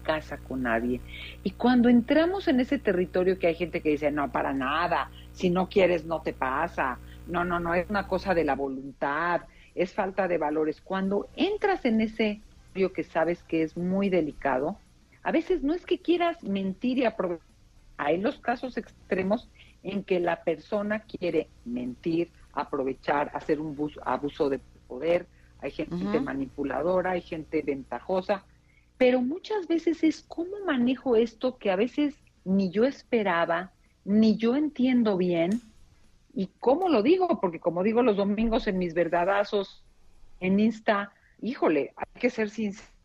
[0.03, 0.99] casa con nadie.
[1.43, 5.49] Y cuando entramos en ese territorio que hay gente que dice, no, para nada, si
[5.49, 9.41] no quieres no te pasa, no, no, no, es una cosa de la voluntad,
[9.75, 10.81] es falta de valores.
[10.81, 12.41] Cuando entras en ese
[12.93, 14.77] que sabes que es muy delicado,
[15.21, 17.48] a veces no es que quieras mentir y aprovechar.
[18.01, 19.49] Hay los casos extremos
[19.83, 25.27] en que la persona quiere mentir, aprovechar, hacer un bus- abuso de poder,
[25.59, 28.45] hay gente manipuladora, hay gente ventajosa,
[28.97, 33.73] pero muchas veces es cómo manejo esto que a veces ni yo esperaba,
[34.05, 35.61] ni yo entiendo bien,
[36.33, 39.83] y cómo lo digo, porque como digo los domingos en mis verdadazos
[40.39, 42.49] en Insta, híjole, hay que ser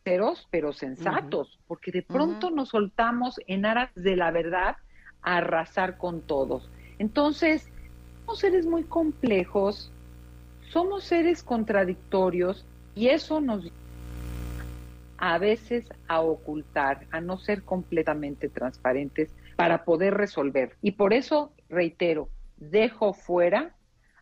[0.04, 4.76] sinceros, pero sensatos, porque de pronto nos soltamos en aras de la verdad
[5.22, 6.68] a arrasar con todos.
[6.98, 7.70] Entonces,
[8.20, 9.90] somos seres muy complejos,
[10.68, 13.70] somos seres contradictorios y eso nos
[15.16, 20.76] a veces a ocultar, a no ser completamente transparentes para poder resolver.
[20.82, 23.74] Y por eso, reitero, dejo fuera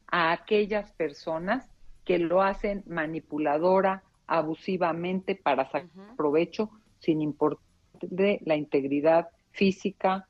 [0.07, 1.69] a aquellas personas
[2.05, 7.63] que lo hacen manipuladora, abusivamente para sacar provecho sin importar
[8.01, 10.27] de la integridad física,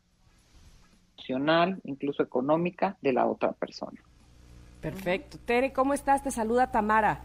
[1.17, 4.01] emocional, incluso económica de la otra persona.
[4.81, 5.39] Perfecto.
[5.39, 6.23] Tere, ¿cómo estás?
[6.25, 7.21] Te saluda Tamara.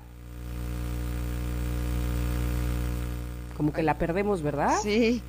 [3.56, 4.70] Como que la perdemos, ¿verdad?
[4.82, 5.22] Sí,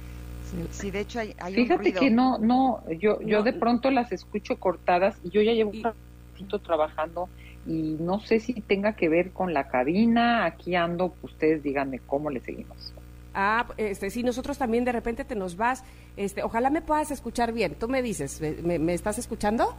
[0.45, 2.01] sí, sí, de hecho hay, hay un Fíjate ruido.
[2.01, 3.43] que no, no, yo, yo No.
[3.45, 5.95] de pronto las escucho cortadas y yo ya llevo Y- un
[6.35, 7.31] ratito trabajando
[7.69, 12.31] y no sé si tenga que ver con la cabina, aquí ando, ustedes díganme cómo
[12.31, 12.93] le seguimos.
[13.35, 15.85] Ah, este, sí, nosotros también de repente te nos vas.
[16.17, 17.75] Este, ojalá me puedas escuchar bien.
[17.79, 19.77] Tú me dices, ¿me, me- me estás escuchando?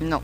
[0.00, 0.22] No,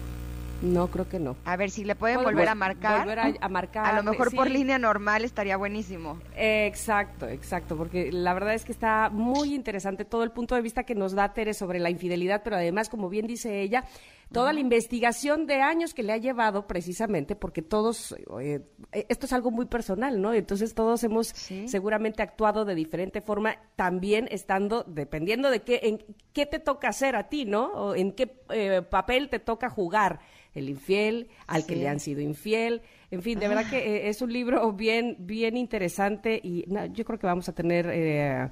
[0.63, 1.37] No, creo que no.
[1.45, 3.01] A ver si le pueden volver a marcar.
[3.01, 3.87] Volver a, marcar.
[3.87, 6.19] A lo mejor por línea normal estaría buenísimo.
[6.37, 10.85] Exacto, exacto, porque la verdad es que está muy interesante todo el punto de vista
[10.85, 13.85] que nos da Tere sobre la infidelidad, pero además, como bien dice ella,
[14.33, 18.61] toda la investigación de años que le ha llevado precisamente, porque todos, eh,
[18.93, 20.35] esto es algo muy personal, ¿no?
[20.35, 26.47] Entonces todos hemos seguramente actuado de diferente forma, también estando, dependiendo de qué, en qué
[26.47, 27.67] te toca hacer a ti, ¿no?
[27.73, 30.21] O en qué eh, papel te toca jugar
[30.57, 32.83] el infiel, al que le han sido infiel.
[33.11, 37.19] En fin, de verdad que eh, es un libro bien, bien interesante y yo creo
[37.19, 38.51] que vamos a tener eh,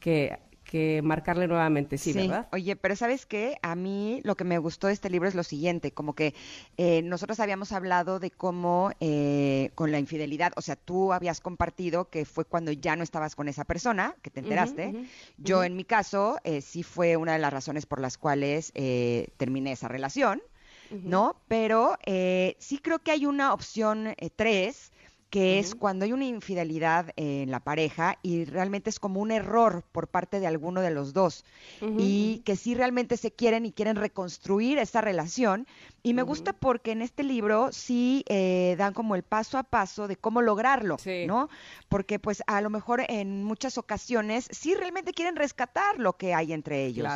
[0.00, 0.36] que
[0.70, 2.46] que marcarle nuevamente, sí, ¿verdad?
[2.52, 3.58] Oye, pero ¿sabes qué?
[3.60, 6.32] A mí lo que me gustó de este libro es lo siguiente, como que
[6.76, 8.92] eh, nosotros habíamos hablado de cómo
[9.74, 13.48] con la infidelidad, o sea, tú habías compartido que fue cuando ya no estabas con
[13.48, 14.94] esa persona, que te enteraste.
[15.38, 18.72] Yo en mi caso, sí fue una de las razones por las cuales
[19.36, 20.40] terminé esa relación.
[20.90, 21.36] ¿no?
[21.48, 24.92] Pero eh, sí creo que hay una opción eh, tres,
[25.30, 29.84] que es cuando hay una infidelidad en la pareja y realmente es como un error
[29.92, 31.44] por parte de alguno de los dos
[31.98, 35.66] y que sí realmente se quieren y quieren reconstruir esa relación.
[36.02, 40.08] Y me gusta porque en este libro sí eh, dan como el paso a paso
[40.08, 41.48] de cómo lograrlo, ¿no?
[41.88, 46.52] Porque pues a lo mejor en muchas ocasiones sí realmente quieren rescatar lo que hay
[46.52, 47.06] entre ellos.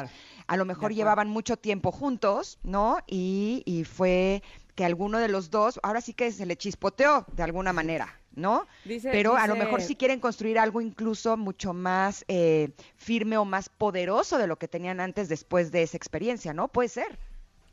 [0.47, 2.99] A lo mejor llevaban mucho tiempo juntos, ¿no?
[3.09, 4.43] Y, y fue
[4.75, 8.67] que alguno de los dos, ahora sí que se le chispoteó de alguna manera, ¿no?
[9.03, 13.69] Pero a lo mejor sí quieren construir algo incluso mucho más eh, firme o más
[13.69, 16.69] poderoso de lo que tenían antes después de esa experiencia, ¿no?
[16.69, 17.19] Puede ser.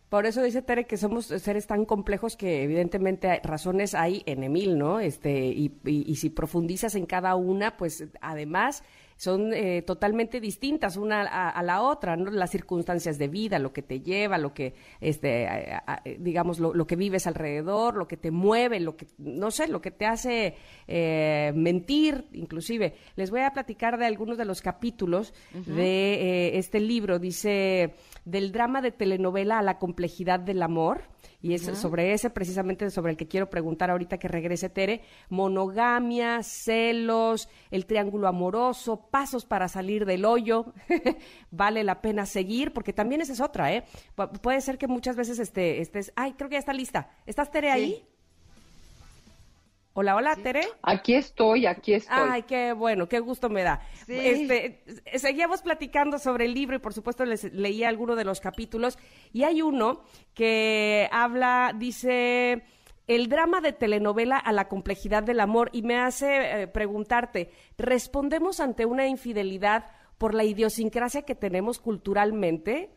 [0.10, 4.78] Por eso dice Tere que somos seres tan complejos que evidentemente razones hay en Emil,
[4.78, 5.00] ¿no?
[5.00, 8.84] Este, y, y si profundizas en cada una, pues además
[9.22, 12.32] son eh, totalmente distintas una a, la otra, ¿no?
[12.32, 15.48] Las circunstancias de vida, lo que te lleva, lo que, este,
[16.18, 19.92] digamos, lo, que vives alrededor, lo que te mueve, lo que, no sé, lo que
[19.92, 20.56] te hace
[20.88, 22.96] eh, mentir, inclusive.
[23.16, 27.20] Les voy a platicar de algunos de los capítulos de eh, este libro.
[27.20, 27.94] Dice,
[28.26, 31.04] del drama de telenovela a la complejidad del amor
[31.42, 36.44] y es sobre ese precisamente sobre el que quiero preguntar ahorita que regrese Tere, monogamia,
[36.44, 40.74] celos, el triángulo amoroso, pasos para salir del hoyo,
[41.52, 43.84] vale la pena seguir, porque también esa es otra, ¿eh?
[44.42, 47.10] puede ser que muchas veces este, estés, ay, creo que ya está lista.
[47.26, 48.06] ¿Estás Tere ahí?
[49.94, 50.62] Hola, hola, Tere.
[50.84, 52.16] Aquí estoy, aquí estoy.
[52.18, 53.82] Ay, qué bueno, qué gusto me da.
[54.08, 54.84] Este,
[55.16, 58.98] seguíamos platicando sobre el libro y por supuesto les leí alguno de los capítulos
[59.34, 62.64] y hay uno que habla, dice,
[63.08, 68.62] el drama de telenovela a la complejidad del amor y me hace eh, preguntarte, ¿respondemos
[68.62, 72.92] ante una infidelidad por la idiosincrasia que tenemos culturalmente?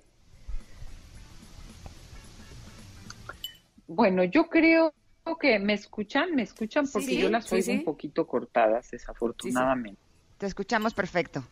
[3.88, 4.94] Bueno, yo creo
[5.40, 10.00] que me escuchan, me escuchan porque yo las oigo un poquito cortadas, desafortunadamente.
[10.36, 11.42] Te escuchamos perfecto.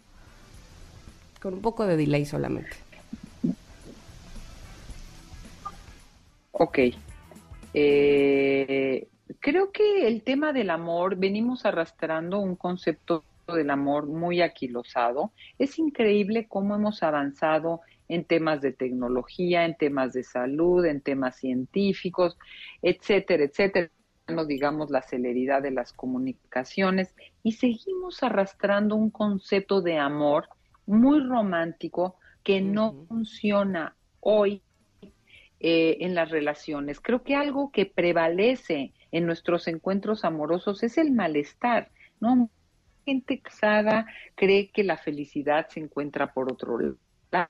[1.41, 2.77] Con un poco de delay solamente.
[6.53, 6.79] Ok.
[7.73, 9.09] Eh,
[9.41, 15.33] creo que el tema del amor, venimos arrastrando un concepto del amor muy aquilosado.
[15.59, 17.81] Es increíble cómo hemos avanzado
[18.13, 22.37] en temas de tecnología, en temas de salud, en temas científicos,
[22.83, 23.91] etcétera, etcétera
[24.29, 30.49] no digamos la celeridad de las comunicaciones y seguimos arrastrando un concepto de amor
[30.87, 34.63] muy romántico que no funciona hoy
[35.61, 37.01] eh, en las relaciones.
[37.01, 42.51] Creo que algo que prevalece en nuestros encuentros amorosos es el malestar, ¿no?
[43.07, 46.79] Gente casada cree que la felicidad se encuentra por otro
[47.31, 47.49] lado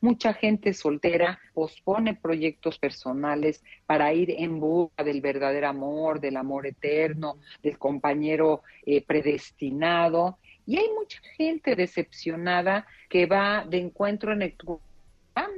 [0.00, 6.66] mucha gente soltera pospone proyectos personales para ir en busca del verdadero amor, del amor
[6.66, 10.38] eterno, del compañero eh, predestinado.
[10.66, 14.54] Y hay mucha gente decepcionada que va de encuentro en el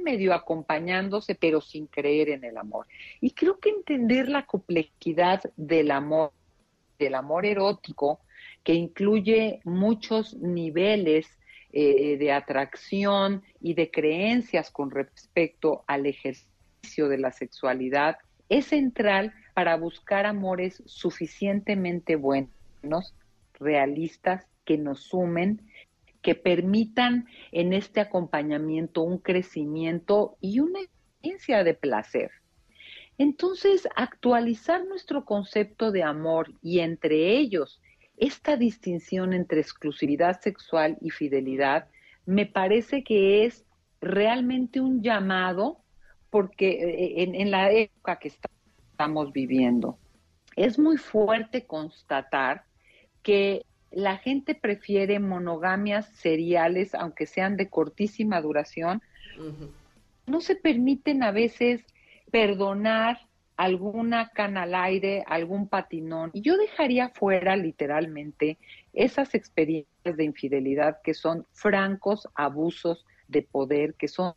[0.03, 2.85] medio acompañándose, pero sin creer en el amor.
[3.19, 6.31] Y creo que entender la complejidad del amor,
[6.99, 8.19] del amor erótico,
[8.63, 11.27] que incluye muchos niveles
[11.73, 18.17] eh, de atracción y de creencias con respecto al ejercicio de la sexualidad
[18.49, 23.15] es central para buscar amores suficientemente buenos,
[23.53, 25.61] realistas, que nos sumen,
[26.21, 32.31] que permitan en este acompañamiento un crecimiento y una experiencia de placer.
[33.17, 37.80] Entonces, actualizar nuestro concepto de amor y entre ellos
[38.21, 41.87] esta distinción entre exclusividad sexual y fidelidad
[42.25, 43.65] me parece que es
[43.99, 45.79] realmente un llamado
[46.29, 49.97] porque eh, en, en la época que estamos viviendo,
[50.55, 52.63] es muy fuerte constatar
[53.23, 59.01] que la gente prefiere monogamias seriales, aunque sean de cortísima duración.
[60.27, 61.83] No se permiten a veces
[62.31, 63.19] perdonar
[63.57, 66.31] alguna cana al aire, algún patinón.
[66.33, 68.57] Y yo dejaría fuera literalmente
[68.93, 74.33] esas experiencias de infidelidad que son francos abusos de poder, que son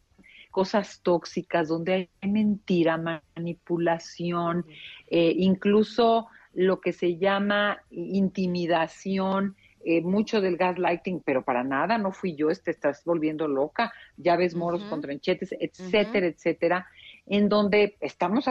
[0.50, 2.96] cosas tóxicas, donde hay mentira,
[3.37, 4.64] manipulación,
[5.09, 12.12] eh, incluso lo que se llama intimidación, eh, mucho del gaslighting, pero para nada, no
[12.12, 16.87] fui yo, te este, estás volviendo loca, ya ves moros con tranchetes, etcétera, etcétera,
[17.27, 18.48] en donde estamos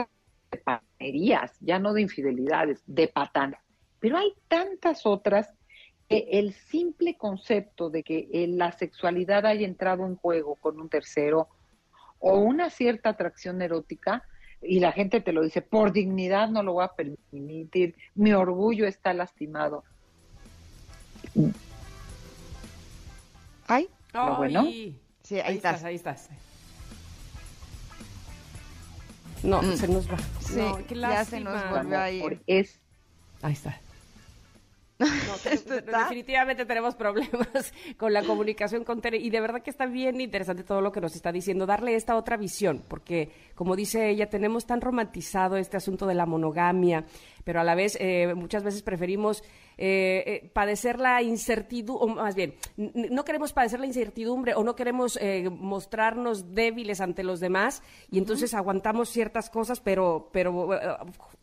[0.54, 3.60] de panerías, ya no de infidelidades, de patanas.
[4.00, 5.50] Pero hay tantas otras
[6.08, 11.48] que el simple concepto de que la sexualidad haya entrado en juego con un tercero
[12.18, 14.22] o una cierta atracción erótica,
[14.62, 18.86] y la gente te lo dice, por dignidad no lo voy a permitir, mi orgullo
[18.86, 19.84] está lastimado.
[23.66, 23.88] ¿Ay?
[24.14, 24.62] ¿Lo bueno?
[25.22, 25.84] Sí, ahí, estás.
[25.84, 26.30] Ahí estás.
[29.44, 29.76] No, mm.
[29.76, 30.16] se nos va.
[30.40, 32.40] Sí, ya se nos volvió a ir.
[32.46, 32.80] Es...
[33.42, 33.78] Ahí está.
[34.98, 35.06] No,
[35.98, 40.62] definitivamente tenemos problemas con la comunicación con Tere y de verdad que está bien interesante
[40.62, 44.66] todo lo que nos está diciendo, darle esta otra visión, porque como dice ella, tenemos
[44.66, 47.04] tan romantizado este asunto de la monogamia,
[47.42, 49.42] pero a la vez eh, muchas veces preferimos
[49.76, 54.76] eh, eh, padecer la incertidumbre, o más bien, no queremos padecer la incertidumbre o no
[54.76, 55.18] queremos
[55.50, 60.68] mostrarnos débiles ante los demás y entonces aguantamos ciertas cosas, pero, pero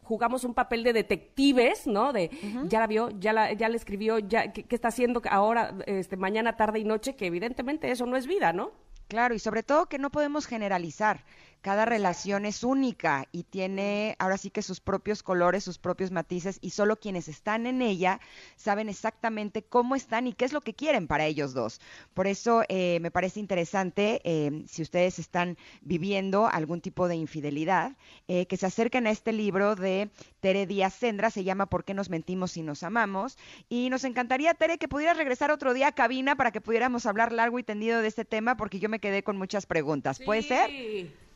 [0.03, 2.13] jugamos un papel de detectives, ¿no?
[2.13, 2.29] De
[2.67, 6.55] ya la vio, ya la, ya le escribió, ya ¿qué, está haciendo ahora, este, mañana,
[6.55, 8.71] tarde y noche, que evidentemente eso no es vida, ¿no?
[9.07, 11.25] Claro, y sobre todo que no podemos generalizar
[11.61, 16.57] cada relación es única y tiene ahora sí que sus propios colores, sus propios matices
[16.61, 18.19] y solo quienes están en ella
[18.55, 21.79] saben exactamente cómo están y qué es lo que quieren para ellos dos.
[22.13, 27.95] Por eso eh, me parece interesante, eh, si ustedes están viviendo algún tipo de infidelidad,
[28.27, 31.93] eh, que se acerquen a este libro de Tere Díaz Sendra, se llama ¿Por qué
[31.93, 33.37] nos mentimos si nos amamos?
[33.69, 37.31] Y nos encantaría, Tere, que pudieras regresar otro día a cabina para que pudiéramos hablar
[37.31, 40.19] largo y tendido de este tema porque yo me quedé con muchas preguntas.
[40.19, 41.30] ¿Puede ser?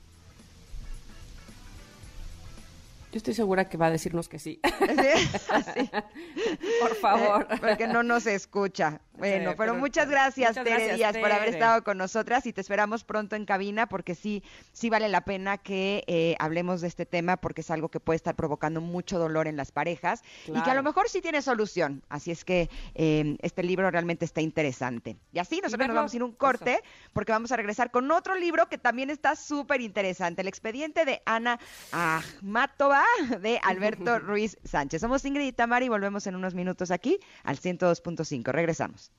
[3.15, 4.59] Yo estoy segura que va a decirnos que sí.
[6.81, 7.47] Por favor.
[7.49, 8.99] Eh, porque no nos escucha.
[9.13, 13.37] Bueno, pero, muchas gracias, Tere Díaz, por haber estado con nosotras y te esperamos pronto
[13.37, 17.61] en cabina porque sí, sí vale la pena que eh, hablemos de este tema porque
[17.61, 20.83] es algo que puede estar provocando mucho dolor en las parejas y que a lo
[20.83, 22.03] mejor sí tiene solución.
[22.09, 25.15] Así es que eh, este libro realmente está interesante.
[25.31, 28.35] Y así nosotros nos vamos a ir un corte porque vamos a regresar con otro
[28.35, 31.61] libro que también está súper interesante, El expediente de Ana
[31.93, 33.04] Ahmatova
[33.41, 35.01] de Alberto Ruiz Sánchez.
[35.01, 38.51] Somos Ingrid y Tamara y volvemos en unos minutos aquí al 102.5.
[38.51, 39.11] Regresamos.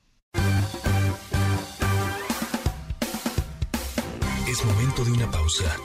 [4.49, 5.77] Es momento de una pausa.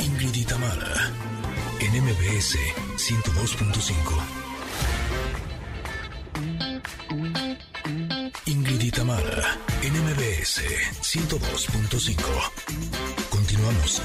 [0.00, 1.12] Ingrid y Tamara
[1.80, 2.58] en MBS
[2.96, 3.94] 102.5.
[8.46, 10.62] Ingrid y Tamara en MBS
[11.02, 12.16] 102.5.
[13.30, 14.02] Continuamos.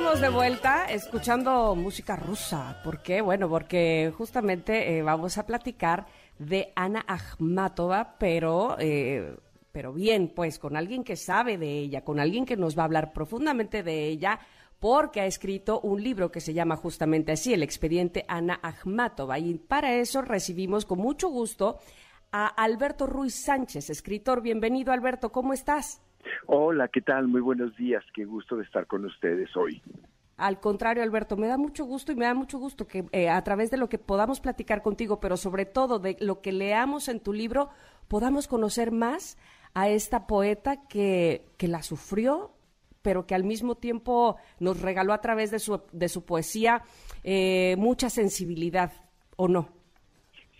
[0.00, 2.80] Estamos de vuelta escuchando música rusa.
[2.82, 3.20] ¿Por qué?
[3.20, 6.06] Bueno, porque justamente eh, vamos a platicar
[6.38, 9.36] de Ana Akhmatova, pero, eh,
[9.72, 12.84] pero bien, pues con alguien que sabe de ella, con alguien que nos va a
[12.86, 14.40] hablar profundamente de ella,
[14.78, 19.38] porque ha escrito un libro que se llama justamente así, El expediente Ana Akhmatova.
[19.38, 21.76] Y para eso recibimos con mucho gusto
[22.32, 24.40] a Alberto Ruiz Sánchez, escritor.
[24.40, 26.00] Bienvenido, Alberto, ¿cómo estás?
[26.46, 27.28] Hola, ¿qué tal?
[27.28, 28.04] Muy buenos días.
[28.14, 29.82] Qué gusto de estar con ustedes hoy.
[30.36, 33.42] Al contrario, Alberto, me da mucho gusto y me da mucho gusto que eh, a
[33.44, 37.20] través de lo que podamos platicar contigo, pero sobre todo de lo que leamos en
[37.20, 37.68] tu libro,
[38.08, 39.36] podamos conocer más
[39.74, 42.52] a esta poeta que, que la sufrió,
[43.02, 46.82] pero que al mismo tiempo nos regaló a través de su, de su poesía
[47.22, 48.92] eh, mucha sensibilidad,
[49.36, 49.68] ¿o no?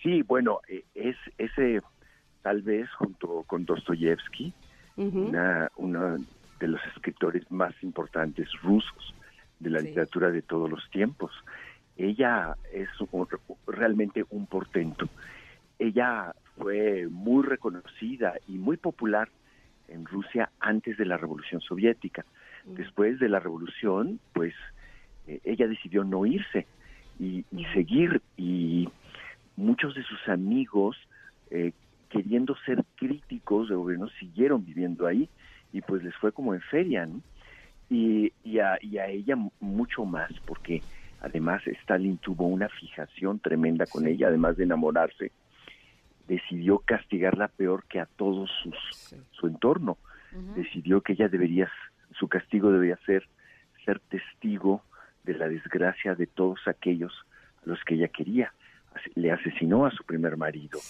[0.03, 1.81] Sí, bueno, e, es ese
[2.43, 4.53] tal vez junto con Dostoyevsky,
[5.01, 6.17] una, uno
[6.59, 9.15] de los escritores más importantes rusos
[9.59, 11.33] de la literatura de todos los tiempos.
[11.97, 12.89] Ella es
[13.67, 15.09] realmente un portento.
[15.79, 19.29] Ella fue muy reconocida y muy popular
[19.89, 22.25] en Rusia antes de la Revolución Soviética.
[22.65, 24.55] Después de la Revolución, pues
[25.27, 26.67] eh, ella decidió no irse
[27.19, 27.45] y,
[27.75, 28.89] seguir y
[29.57, 30.97] muchos de sus amigos
[31.51, 31.73] eh,
[32.11, 35.29] queriendo ser críticos de gobierno, siguieron viviendo ahí
[35.73, 37.21] y pues les fue como en feria, ¿no?
[37.89, 40.83] Y, y, a, y a ella mucho más, porque
[41.21, 45.33] además Stalin tuvo una fijación tremenda con ella, además de enamorarse,
[46.29, 49.99] decidió castigarla peor que a todos sus, su entorno.
[50.55, 51.69] Decidió que ella debería,
[52.13, 53.27] su castigo debía ser
[53.85, 54.83] ser testigo
[55.25, 57.13] de la desgracia de todos aquellos
[57.65, 58.53] a los que ella quería.
[59.14, 60.80] Le asesinó a su primer marido,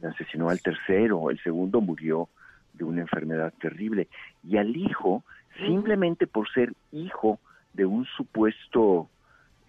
[0.00, 2.28] le asesinó al tercero, el segundo murió
[2.74, 4.08] de una enfermedad terrible.
[4.44, 5.24] Y al hijo,
[5.58, 7.40] simplemente por ser hijo
[7.72, 9.08] de un supuesto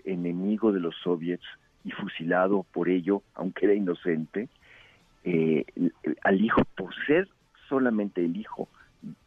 [0.03, 1.45] enemigo de los soviets
[1.83, 4.49] y fusilado por ello, aunque era inocente,
[5.23, 5.65] eh,
[6.23, 7.27] al hijo, por ser
[7.67, 8.69] solamente el hijo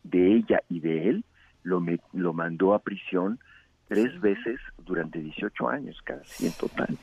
[0.02, 1.24] de ella y de él,
[1.62, 3.38] lo, lo mandó a prisión
[3.88, 6.96] tres veces durante 18 años casi en total.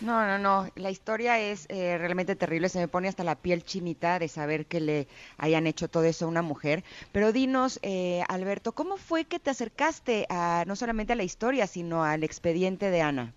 [0.00, 0.70] No, no, no.
[0.76, 2.68] La historia es eh, realmente terrible.
[2.68, 5.06] Se me pone hasta la piel chinita de saber que le
[5.38, 6.84] hayan hecho todo eso a una mujer.
[7.12, 11.66] Pero dinos, eh, Alberto, ¿cómo fue que te acercaste a no solamente a la historia,
[11.66, 13.32] sino al expediente de Ana?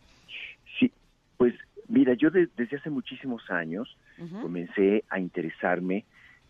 [0.79, 0.91] Sí,
[1.37, 1.55] pues
[1.87, 3.97] mira, yo desde hace muchísimos años
[4.43, 6.05] comencé a interesarme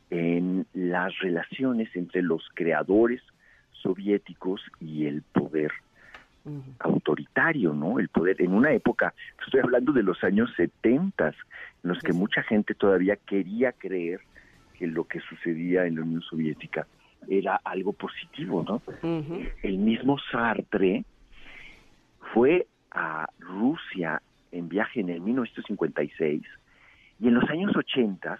[0.10, 3.22] en las relaciones entre los creadores
[3.72, 5.72] soviéticos y el poder
[6.80, 8.00] autoritario, ¿no?
[8.00, 9.14] El poder en una época,
[9.44, 11.34] estoy hablando de los años 70, en
[11.84, 14.22] los que mucha gente todavía quería creer
[14.78, 16.88] que lo que sucedía en la Unión Soviética
[17.30, 18.82] era algo positivo, ¿no?
[19.62, 21.06] El mismo Sartre
[22.34, 24.22] fue a Rusia
[24.52, 26.42] en viaje en el 1956
[27.20, 28.40] y en los años 80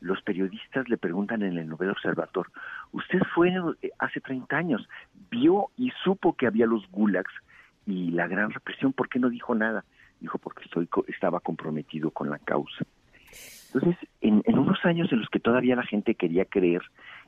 [0.00, 2.50] los periodistas le preguntan en el Nobel Observador,
[2.92, 4.88] usted fue eh, hace 30 años,
[5.30, 7.32] vio y supo que había los gulags
[7.86, 9.84] y la gran represión, ¿por qué no dijo nada?
[10.20, 12.84] Dijo, porque estoy, estaba comprometido con la causa.
[13.72, 16.82] Entonces, en, en unos años en los que todavía la gente quería creer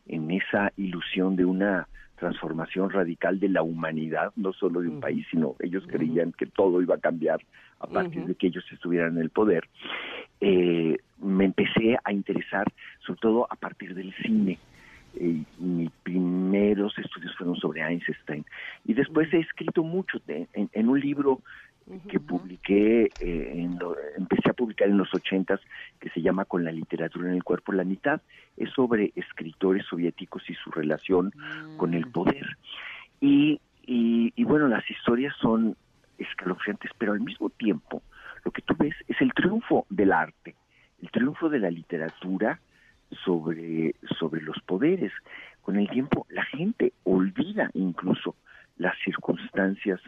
[0.07, 1.89] en esa ilusión de una
[2.23, 6.81] transformación radical de la humanidad, no solo de un país, sino ellos creían que todo
[6.81, 7.41] iba a cambiar
[7.81, 9.69] a partir de que ellos estuvieran en el poder,
[10.41, 12.73] eh, me empecé a interesar
[13.05, 14.61] sobre todo a partir del cine.
[15.17, 18.45] Eh, mis primeros estudios fueron sobre Einstein.
[18.85, 21.41] Y después he escrito mucho en, un libro
[22.09, 23.69] que publiqué, eh,
[24.17, 25.61] empecé a publicar en los ochentas,
[26.01, 28.21] que se llama Con la literatura en el cuerpo, la mitad
[28.57, 31.33] es sobre escritores soviéticos y su relación
[31.77, 32.13] con el mm.
[32.13, 32.57] poder.
[33.21, 35.77] Y, y, bueno, las historias son
[36.19, 38.03] escalofriantes, pero al mismo tiempo
[38.45, 40.55] lo que tú ves es el triunfo del arte,
[41.01, 42.61] el triunfo de la literatura
[43.25, 45.13] sobre, sobre los poderes.
[45.63, 48.35] Con el tiempo la gente olvida incluso
[48.77, 50.01] las circunstancias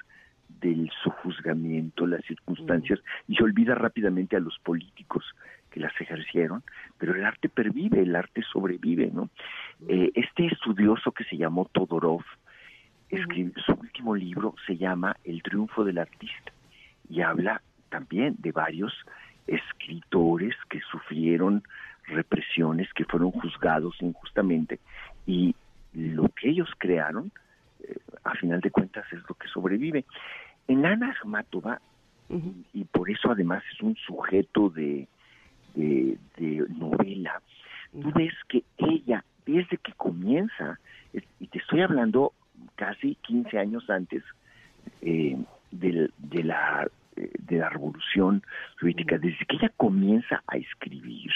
[0.61, 5.25] del sojuzgamiento, las circunstancias, y se olvida rápidamente a los políticos
[5.71, 6.63] que las ejercieron,
[6.99, 9.29] pero el arte pervive, el arte sobrevive, ¿no?
[9.89, 12.23] Eh, este estudioso que se llamó Todorov,
[13.11, 16.53] escribió, su último libro se llama El triunfo del artista,
[17.11, 18.93] y habla también de varios
[19.47, 21.63] escritores que sufrieron
[22.07, 24.79] represiones, que fueron juzgados injustamente,
[25.27, 25.55] y
[25.93, 27.33] lo que ellos crearon,
[27.83, 30.05] eh, a final de cuentas, es lo que sobrevive.
[30.69, 31.81] En Ana Akhmatova,
[32.73, 35.07] y por eso además es un sujeto de,
[35.75, 37.41] de, novela,
[37.93, 40.79] tú ves que ella, desde que comienza,
[41.39, 42.33] y te estoy hablando
[42.77, 44.23] casi 15 años antes
[45.03, 45.37] eh,
[45.71, 46.11] de,
[46.43, 48.43] la de la revolución
[48.81, 51.31] soviética, desde que ella comienza a escribir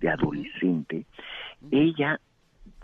[0.00, 1.06] de adolescente,
[1.70, 2.20] ella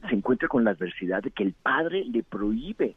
[0.09, 2.95] se encuentra con la adversidad de que el padre le prohíbe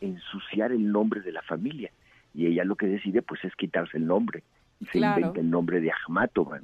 [0.00, 1.92] ensuciar el nombre de la familia
[2.40, 4.42] y ella lo que decide pues es quitarse el nombre
[4.80, 6.60] y se inventa el nombre de Akhmatova.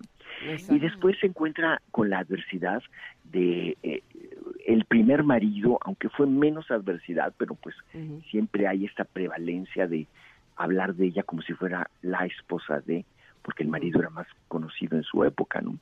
[0.71, 2.83] Y después se encuentra con la adversidad
[3.25, 4.03] de eh,
[4.67, 7.75] el primer marido, aunque fue menos adversidad, pero pues
[8.31, 10.07] siempre hay esta prevalencia de
[10.57, 13.05] hablar de ella como si fuera la esposa de,
[13.43, 15.77] porque el marido era más conocido en su época, ¿no?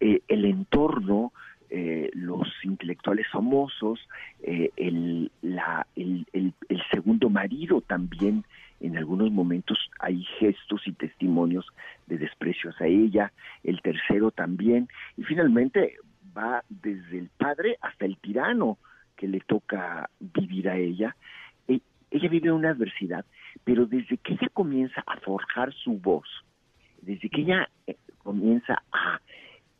[0.00, 1.34] Eh, el entorno,
[1.70, 4.00] eh, los intelectuales famosos,
[4.42, 6.26] el, la, el,
[6.90, 8.44] segundo marido también
[8.80, 11.66] en algunos momentos hay gestos y testimonios
[12.06, 13.32] de desprecio hacia ella,
[13.64, 15.96] el tercero también, y finalmente
[16.36, 18.78] va desde el padre hasta el tirano
[19.16, 21.16] que le toca vivir a ella.
[21.66, 23.24] E, ella vive una adversidad,
[23.64, 26.28] pero desde que ella comienza a forjar su voz,
[27.00, 29.20] desde que ella eh, comienza a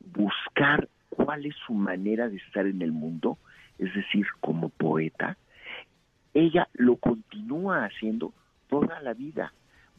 [0.00, 3.38] buscar cuál es su manera de estar en el mundo,
[3.78, 5.36] es decir, como poeta,
[6.34, 8.32] ella lo continúa haciendo
[8.68, 9.52] toda la vida,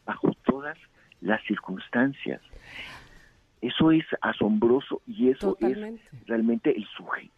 [0.06, 0.78] bajo todas
[1.20, 2.42] las circunstancias.
[3.60, 5.78] Eso es asombroso y eso es
[6.28, 6.86] realmente el,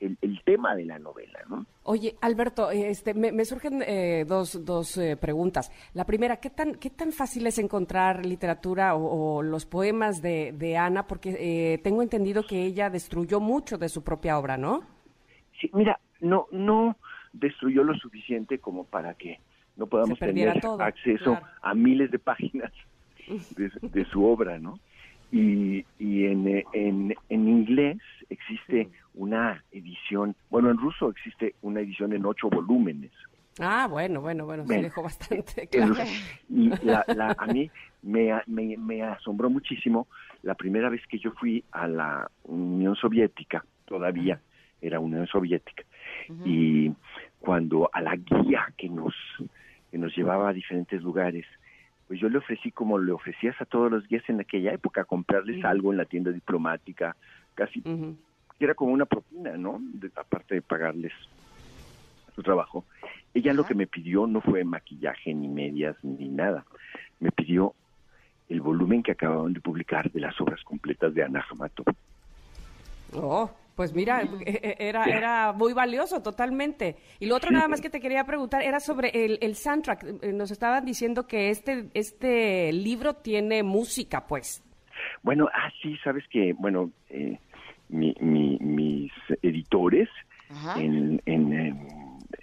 [0.01, 1.65] el, el, tema de la novela, ¿no?
[1.83, 5.71] Oye, Alberto, este, me, surgen eh, dos, dos eh, preguntas.
[5.93, 10.75] La primera, ¿qué tan, ¿qué tan fácil es encontrar literatura o, los poemas de, de
[10.75, 11.07] Ana?
[11.07, 14.83] Porque eh, tengo entendido que ella destruyó mucho de su propia obra, ¿no?
[15.61, 16.97] Sí, mira, no, no
[17.31, 19.39] destruyó lo suficiente como para que
[19.77, 20.49] no podamos tener
[20.79, 22.73] acceso a miles de páginas
[23.81, 24.79] de, su obra, ¿no?
[25.31, 27.97] Y, y en, en, en, inglés
[28.29, 33.11] existe una edición, bueno, en ruso existe una edición en ocho volúmenes.
[33.59, 35.95] Ah, bueno, bueno, bueno, se dejó bastante claro.
[36.49, 37.69] Y la, la, a mí
[38.01, 40.07] me, me, me, asombró muchísimo
[40.41, 44.39] la primera vez que yo fui a la Unión Soviética, todavía
[44.81, 45.83] era Unión Soviética,
[46.45, 46.91] y
[47.39, 49.13] cuando a la guía que nos,
[49.91, 51.45] que nos llevaba a diferentes lugares,
[52.09, 55.63] pues yo le ofrecí como le ofrecías a todos los guías en aquella época, comprarles
[55.63, 57.15] algo en la tienda diplomática,
[57.53, 57.83] casi
[58.59, 59.79] era como una propina, ¿no?
[60.15, 61.13] aparte de pagarles
[62.33, 62.83] su trabajo.
[63.31, 66.65] Ella lo que me pidió no fue maquillaje, ni medias, ni nada.
[67.19, 67.75] Me pidió
[68.49, 71.83] el volumen que acababan de publicar de las obras completas de Ana Jamato.
[73.13, 76.97] Oh, pues mira, e, e, era, era muy valioso totalmente.
[77.17, 80.03] Y lo otro nada más que te quería preguntar era sobre el, el soundtrack.
[80.21, 84.61] Eh, nos estaban diciendo que este, este libro tiene música, pues.
[85.23, 87.39] Bueno, ah, sí, sabes que, bueno, eh,
[87.87, 90.09] mis editores
[90.75, 91.87] en, en,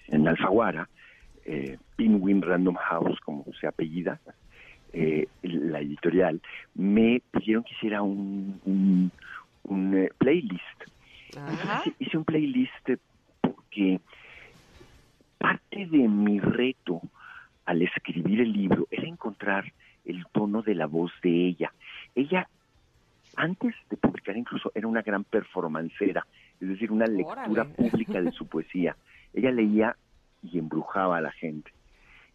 [0.09, 0.89] en, Alfaguara,
[1.45, 4.19] eh, Penguin Random House, como se apellida,
[4.95, 6.41] eh, la editorial,
[6.75, 9.13] me pidieron que hiciera un, un,
[9.65, 10.96] un playlist
[11.99, 12.91] hice un playlist
[13.41, 14.01] porque
[15.39, 17.01] parte de mi reto
[17.65, 19.73] al escribir el libro era encontrar
[20.05, 21.73] el tono de la voz de ella.
[22.15, 22.49] Ella,
[23.37, 26.27] antes de publicar incluso, era una gran performancera,
[26.61, 28.97] es decir, una lectura pública de su poesía.
[29.35, 29.97] Ella leía
[30.43, 31.73] y embrujaba a la gente.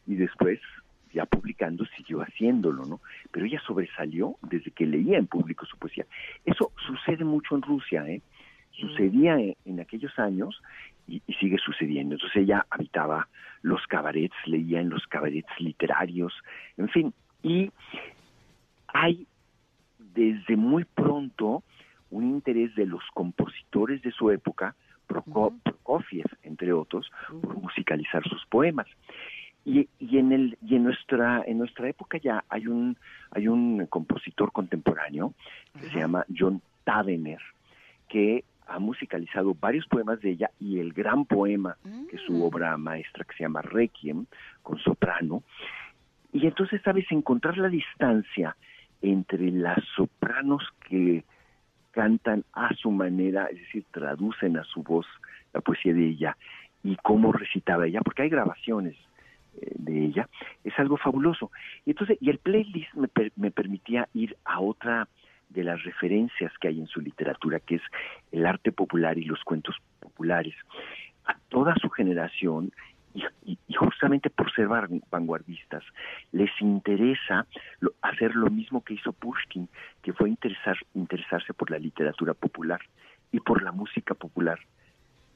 [0.05, 0.59] Y después,
[1.13, 2.99] ya publicando, siguió haciéndolo, ¿no?
[3.31, 6.05] Pero ella sobresalió desde que leía en público su poesía.
[6.45, 8.21] Eso sucede mucho en Rusia, ¿eh?
[8.71, 10.61] Sucedía en, aquellos años
[11.07, 12.15] y, sigue sucediendo.
[12.15, 13.27] Entonces ella habitaba
[13.61, 16.33] los cabarets, leía en los cabarets literarios,
[16.77, 17.13] en fin,
[17.43, 17.71] y
[18.87, 19.27] hay
[19.97, 21.63] desde muy pronto
[22.09, 24.75] un interés de los compositores de su época,
[25.07, 27.11] Prokofiev, entre otros,
[27.41, 28.87] por musicalizar sus poemas.
[29.63, 32.97] Y, y, en el y en nuestra en nuestra época ya hay un
[33.29, 35.35] hay un compositor contemporáneo
[35.79, 37.39] que se llama John Tavener
[38.11, 41.77] que ha musicalizado varios poemas de ella y el gran poema,
[42.09, 42.41] que es su mm.
[42.41, 44.25] obra maestra, que se llama Requiem,
[44.63, 45.43] con soprano.
[46.31, 48.55] Y entonces, sabes, encontrar la distancia
[49.01, 51.23] entre las sopranos que
[51.91, 55.05] cantan a su manera, es decir, traducen a su voz
[55.53, 56.37] la poesía de ella
[56.83, 58.95] y cómo recitaba ella, porque hay grabaciones
[59.61, 60.29] eh, de ella,
[60.63, 61.51] es algo fabuloso.
[61.85, 65.09] Y entonces, y el playlist me, me permitía ir a otra
[65.53, 67.81] de las referencias que hay en su literatura, que es
[68.31, 70.55] el arte popular y los cuentos populares.
[71.25, 72.71] A toda su generación,
[73.43, 74.67] y, justamente por ser
[75.09, 75.83] vanguardistas,
[76.31, 77.45] les interesa
[78.01, 79.67] hacer lo mismo que hizo Pushkin,
[80.01, 82.79] que fue interesar, interesarse por la literatura popular
[83.31, 84.59] y por la música popular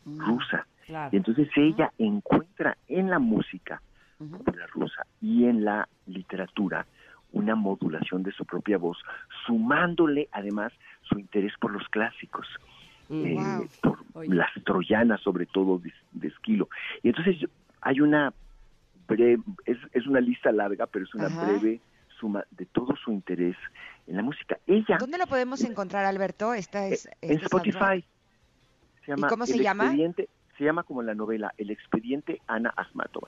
[0.05, 0.68] mm, rusa.
[1.11, 3.82] Y entonces ella encuentra en la música
[4.18, 6.86] popular rusa y en la literatura
[7.36, 8.98] una modulación de su propia voz,
[9.46, 10.72] sumándole además
[11.04, 12.48] su interés por los clásicos,
[13.10, 16.70] mm, eh, por las troyanas sobre todo de, Esquilo.
[17.04, 17.38] Y entonces
[17.82, 18.34] hay una
[19.08, 21.82] breve, es, es una lista larga, pero es una breve
[22.20, 23.58] suma de todo su interés
[24.08, 24.58] en la música.
[24.66, 24.98] Ella.
[24.98, 26.54] ¿Dónde lo podemos encontrar, Alberto?
[26.54, 28.04] Esta es, en Spotify.
[29.04, 29.94] Se llama ¿Y cómo se llama?
[30.58, 33.28] Se llama como la novela El expediente Ana Akhmatova.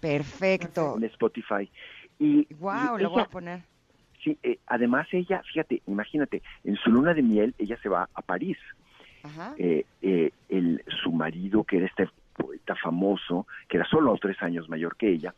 [0.00, 0.96] Perfecto.
[0.96, 1.70] En Spotify.
[2.18, 3.62] Y, wow, lo voy a poner.
[4.22, 8.22] Sí, eh, además ella, fíjate, imagínate, en su luna de miel ella se va a
[8.22, 8.56] París.
[9.56, 14.68] Eh, eh, el, su marido, que era este poeta famoso, que era solo tres años
[14.68, 15.34] mayor que ella,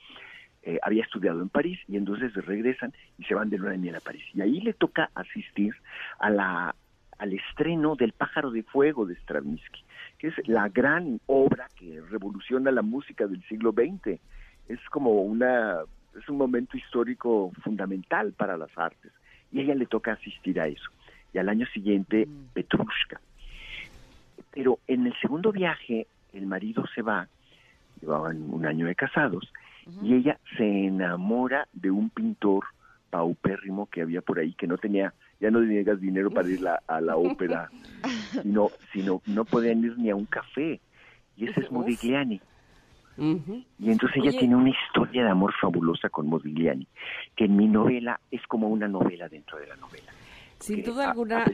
[0.83, 4.01] había estudiado en París y entonces regresan y se van de luna de miel a
[4.01, 4.24] París.
[4.35, 5.77] Y ahí le toca asistir
[6.18, 6.74] a la,
[7.18, 9.85] al estreno del Pájaro de Fuego de Stravinsky,
[10.18, 14.20] que es la gran obra que revoluciona la música del siglo XX.
[14.68, 15.83] Es como una
[16.19, 19.12] es un momento histórico fundamental para las artes
[19.53, 20.91] y a ella le toca asistir a eso.
[21.33, 22.53] Y al año siguiente, mm.
[22.55, 23.21] Petrushka.
[24.53, 27.29] Pero en el segundo viaje, el marido se va,
[28.01, 29.53] llevaban un año de casados,
[30.03, 32.64] y ella se enamora de un pintor
[33.11, 37.01] paupérrimo que había por ahí, que no tenía ya no digas dinero para ir a
[37.01, 37.71] la ópera,
[38.43, 40.81] sino, sino no podían ir ni a un café.
[41.37, 42.41] Y ese es Modigliani.
[43.19, 46.87] Y entonces ella tiene una historia de amor fabulosa con Modigliani,
[47.35, 50.12] que en mi novela es como una novela dentro de la novela.
[50.59, 51.45] Sin duda alguna.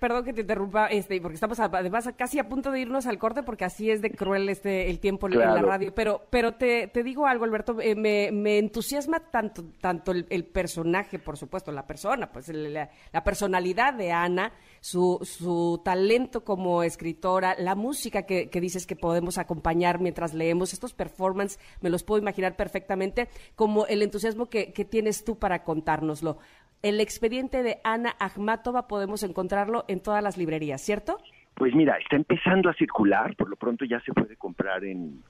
[0.00, 3.42] Perdón que te interrumpa, este, porque estamos además casi a punto de irnos al corte,
[3.42, 5.94] porque así es de cruel este el tiempo en la radio.
[5.94, 11.18] Pero, pero te, te digo algo, Alberto, eh, me, me, entusiasma tanto, tanto el, personaje,
[11.18, 12.90] por supuesto, la persona, pues la,
[13.24, 19.38] personalidad de Ana, su, su talento como escritora, la música que, que dices que podemos
[19.38, 24.84] acompañar mientras leemos estos performances, me los puedo imaginar perfectamente, como el entusiasmo que, que
[24.84, 26.38] tienes tú para contárnoslo.
[26.82, 31.18] El expediente de Ana Akhmatova podemos encontrarlo en todas las librerías, ¿cierto?
[31.54, 35.22] Pues mira, está empezando a circular, por lo pronto ya se puede comprar en,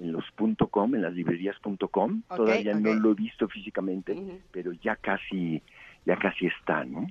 [0.00, 0.24] en los
[0.70, 2.22] .com, en las librerías.com.
[2.34, 5.62] Todavía no lo he visto físicamente, pero ya casi
[6.06, 7.06] ya casi está, ¿no?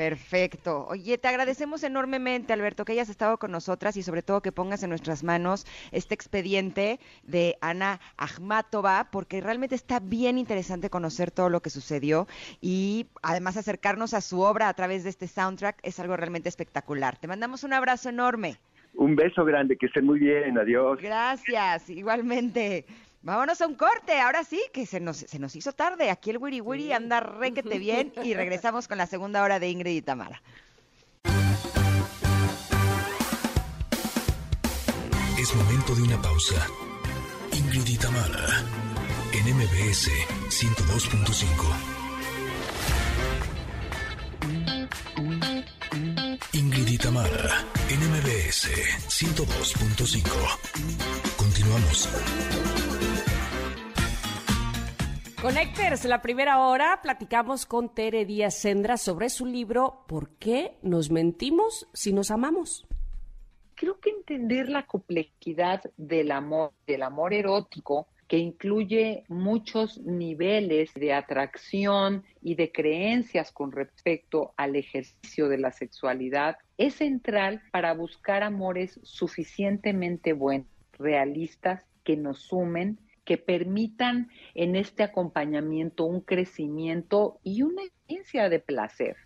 [0.00, 0.86] Perfecto.
[0.86, 4.82] Oye, te agradecemos enormemente, Alberto, que hayas estado con nosotras y sobre todo que pongas
[4.82, 11.50] en nuestras manos este expediente de Ana Akhmatova, porque realmente está bien interesante conocer todo
[11.50, 12.26] lo que sucedió
[12.62, 17.18] y además acercarnos a su obra a través de este soundtrack es algo realmente espectacular.
[17.18, 18.56] Te mandamos un abrazo enorme.
[18.94, 20.98] Un beso grande, que estén muy bien, adiós.
[21.02, 22.86] Gracias, igualmente.
[23.22, 26.10] Vámonos a un corte, ahora sí, que se nos, se nos hizo tarde.
[26.10, 29.96] Aquí el Wiri Wiri anda requete bien y regresamos con la segunda hora de Ingrid
[29.96, 30.42] y Tamara.
[35.38, 36.66] Es momento de una pausa.
[37.52, 38.64] Ingrid y Tamara,
[39.32, 40.10] en MBS
[40.48, 42.00] 102.5.
[46.52, 48.68] Ingrid y Tamara, en MBS
[49.08, 50.20] 102.5.
[51.36, 52.08] Continuamos.
[55.42, 61.10] Connectors, la primera hora platicamos con Tere Díaz Sendra sobre su libro ¿Por qué nos
[61.10, 62.86] mentimos si nos amamos?
[63.74, 71.14] Creo que entender la complejidad del amor, del amor erótico, que incluye muchos niveles de
[71.14, 78.42] atracción y de creencias con respecto al ejercicio de la sexualidad, es central para buscar
[78.42, 80.68] amores suficientemente buenos,
[80.98, 82.98] realistas, que nos sumen
[83.30, 89.18] que permitan en este acompañamiento un crecimiento y una experiencia de placer.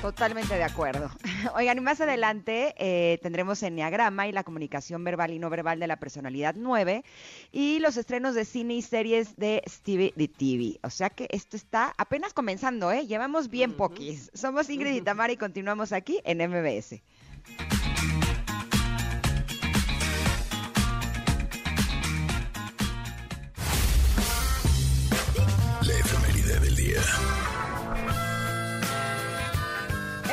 [0.00, 1.10] Totalmente de acuerdo.
[1.56, 5.88] Oigan, y más adelante eh, tendremos Enneagrama y la comunicación verbal y no verbal de
[5.88, 7.02] la personalidad 9
[7.50, 10.78] y los estrenos de cine y series de Stevie de TV.
[10.84, 13.08] O sea que esto está apenas comenzando, ¿eh?
[13.08, 14.30] Llevamos bien poquis.
[14.34, 17.02] Somos Ingrid y Tamara y continuamos aquí en MBS.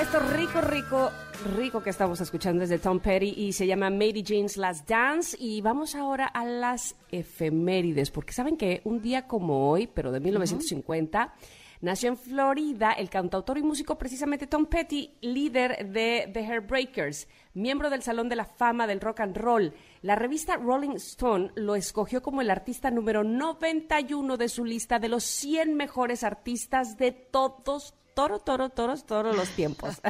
[0.02, 1.12] Esto rico, rico,
[1.58, 5.38] rico que estamos escuchando desde Tom Petty y se llama Mary Jane's Last Dance.
[5.40, 10.20] Y vamos ahora a las efemérides, porque saben que un día como hoy, pero de
[10.20, 11.34] 1950,
[11.82, 17.90] nació en Florida el cantautor y músico precisamente Tom Petty, líder de The Hairbreakers, miembro
[17.90, 19.74] del Salón de la Fama del Rock and Roll.
[20.02, 25.10] La revista Rolling Stone lo escogió como el artista número 91 de su lista de
[25.10, 30.02] los 100 mejores artistas de todos toro, toro, toros, todos los tiempos.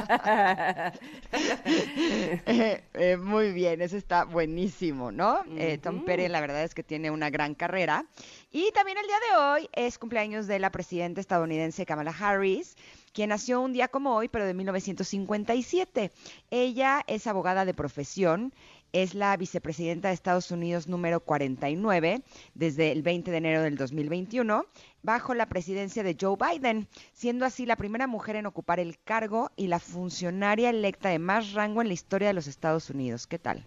[2.46, 5.44] Eh, eh, muy bien, eso está buenísimo, ¿no?
[5.56, 8.04] Eh, Tom Pérez, la verdad es que tiene una gran carrera.
[8.52, 12.74] Y también el día de hoy es cumpleaños de la presidenta estadounidense Kamala Harris
[13.12, 16.12] quien nació un día como hoy, pero de 1957.
[16.50, 18.54] Ella es abogada de profesión,
[18.92, 22.22] es la vicepresidenta de Estados Unidos número 49
[22.54, 24.66] desde el 20 de enero del 2021
[25.02, 29.50] bajo la presidencia de Joe Biden, siendo así la primera mujer en ocupar el cargo
[29.56, 33.26] y la funcionaria electa de más rango en la historia de los Estados Unidos.
[33.26, 33.66] ¿Qué tal?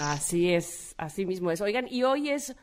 [0.00, 1.60] Así es, así mismo es.
[1.60, 2.56] Oigan, y hoy es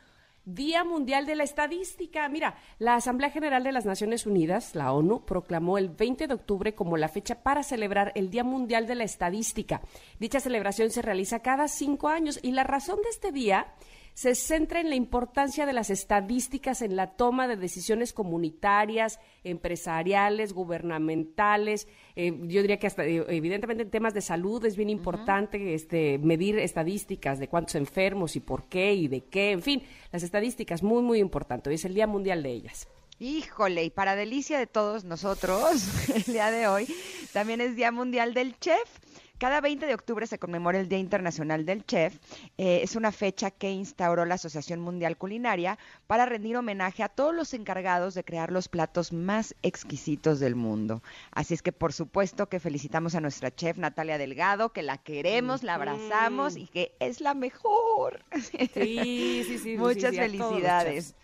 [0.55, 2.27] Día Mundial de la Estadística.
[2.29, 6.73] Mira, la Asamblea General de las Naciones Unidas, la ONU, proclamó el 20 de octubre
[6.73, 9.81] como la fecha para celebrar el Día Mundial de la Estadística.
[10.19, 13.67] Dicha celebración se realiza cada cinco años y la razón de este día
[14.13, 20.53] se centra en la importancia de las estadísticas en la toma de decisiones comunitarias, empresariales,
[20.53, 21.87] gubernamentales.
[22.15, 26.17] Eh, yo diría que hasta, eh, evidentemente en temas de salud es bien importante este,
[26.17, 29.51] medir estadísticas de cuántos enfermos y por qué y de qué.
[29.51, 31.69] En fin, las estadísticas muy, muy importante.
[31.69, 32.87] Hoy es el Día Mundial de ellas.
[33.21, 36.87] Híjole, y para delicia de todos nosotros, el día de hoy
[37.33, 38.99] también es Día Mundial del Chef
[39.39, 42.17] Cada 20 de octubre se conmemora el Día Internacional del Chef.
[42.57, 47.33] Eh, es una fecha que instauró la Asociación Mundial Culinaria para rendir homenaje a todos
[47.33, 51.01] los encargados de crear los platos más exquisitos del mundo.
[51.31, 55.63] Así es que por supuesto que felicitamos a nuestra chef Natalia Delgado, que la queremos,
[55.63, 58.25] la abrazamos y que es la mejor.
[58.73, 59.77] Sí, sí, sí.
[59.77, 61.15] Muchas felicidades.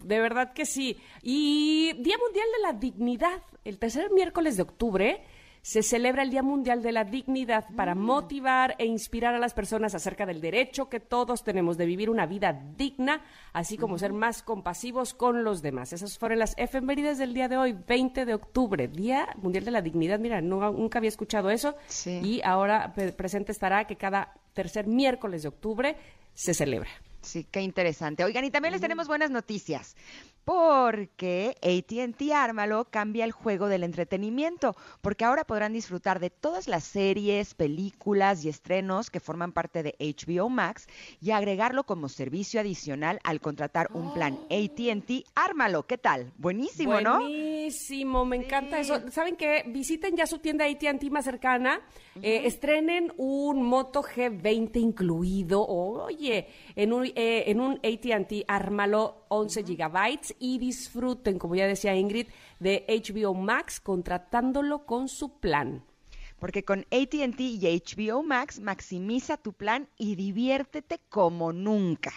[0.00, 1.00] De verdad que sí.
[1.22, 5.22] Y Día Mundial de la Dignidad, el tercer miércoles de octubre
[5.62, 7.98] se celebra el Día Mundial de la Dignidad para mm.
[7.98, 12.26] motivar e inspirar a las personas acerca del derecho que todos tenemos de vivir una
[12.26, 15.92] vida digna, así como ser más compasivos con los demás.
[15.92, 19.82] Esas fueron las efemérides del día de hoy, 20 de octubre, Día Mundial de la
[19.82, 20.18] Dignidad.
[20.18, 25.96] Mira, nunca había escuchado eso y ahora presente estará que cada tercer miércoles de octubre
[26.34, 26.90] se celebra.
[27.22, 28.24] Sí, qué interesante.
[28.24, 29.94] Oigan, y también les tenemos buenas noticias
[30.44, 36.84] porque ATT Ármalo cambia el juego del entretenimiento, porque ahora podrán disfrutar de todas las
[36.84, 40.86] series, películas y estrenos que forman parte de HBO Max
[41.20, 44.54] y agregarlo como servicio adicional al contratar un plan oh.
[44.54, 45.86] ATT Ármalo.
[45.86, 46.32] ¿Qué tal?
[46.36, 47.20] Buenísimo, ¿no?
[47.20, 49.10] Buenísimo, me encanta eso.
[49.10, 49.64] ¿Saben qué?
[49.66, 51.80] Visiten ya su tienda ATT más cercana,
[52.22, 59.64] eh, estrenen un Moto G20 incluido, oye, en un, eh, en un ATT Ármalo 11
[59.64, 62.26] gigabytes y disfruten, como ya decía Ingrid,
[62.58, 65.84] de HBO Max contratándolo con su plan.
[66.40, 72.12] Porque con ATT y HBO Max maximiza tu plan y diviértete como nunca.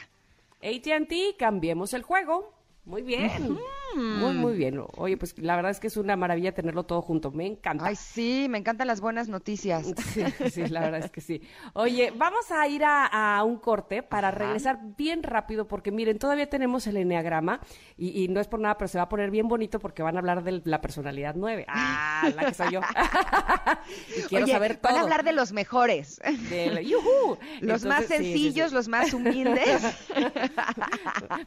[0.62, 2.54] ATT, cambiemos el juego.
[2.86, 3.60] Muy bien.
[3.96, 4.82] Muy, muy bien.
[4.98, 7.32] Oye, pues la verdad es que es una maravilla tenerlo todo junto.
[7.32, 7.86] Me encanta.
[7.86, 9.94] Ay, sí, me encantan las buenas noticias.
[10.54, 11.42] Sí, la verdad es que sí.
[11.74, 16.86] Oye, vamos a ir a, un corte para regresar bien rápido, porque miren, todavía tenemos
[16.88, 17.60] el enneagrama
[17.98, 20.20] y, no es por nada, pero se va a poner bien bonito porque van a
[20.20, 21.66] hablar de la personalidad nueve.
[21.68, 22.82] Ah, la que soy yo.
[24.18, 24.92] y quiero saber todo.
[24.92, 26.22] Van a hablar de los mejores.
[27.62, 29.82] Los más sencillos, los más humildes.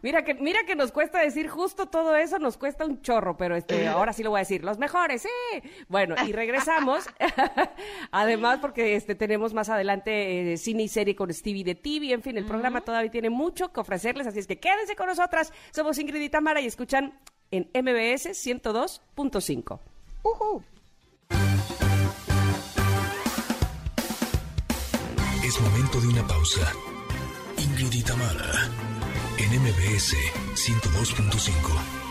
[0.03, 3.57] mira que, mira que nos cuesta decir justo todo eso nos cuesta un chorro, pero
[3.57, 5.29] este, ahora sí lo voy a decir, los mejores, sí.
[5.89, 7.07] Bueno, y regresamos,
[8.11, 12.23] además porque este, tenemos más adelante eh, cine y serie con Stevie de TV, en
[12.23, 15.99] fin, el programa todavía tiene mucho que ofrecerles, así es que quédense con nosotras, somos
[15.99, 17.19] Ingrid y Tamara y escuchan
[17.51, 19.81] en MBS 102.5.
[25.45, 26.73] Es momento de una pausa.
[27.59, 28.69] Ingrid y Tamara
[29.39, 30.17] en MBS
[30.55, 32.06] 102.5.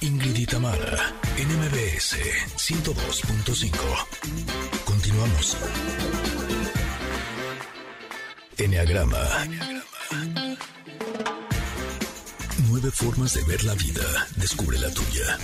[0.00, 2.16] Ingrid y Tamara, NMBS
[2.56, 3.72] 102.5.
[4.84, 5.56] Continuamos.
[8.56, 9.18] Enneagrama.
[12.68, 14.02] Nueve formas de ver la vida.
[14.36, 15.38] Descubre la tuya.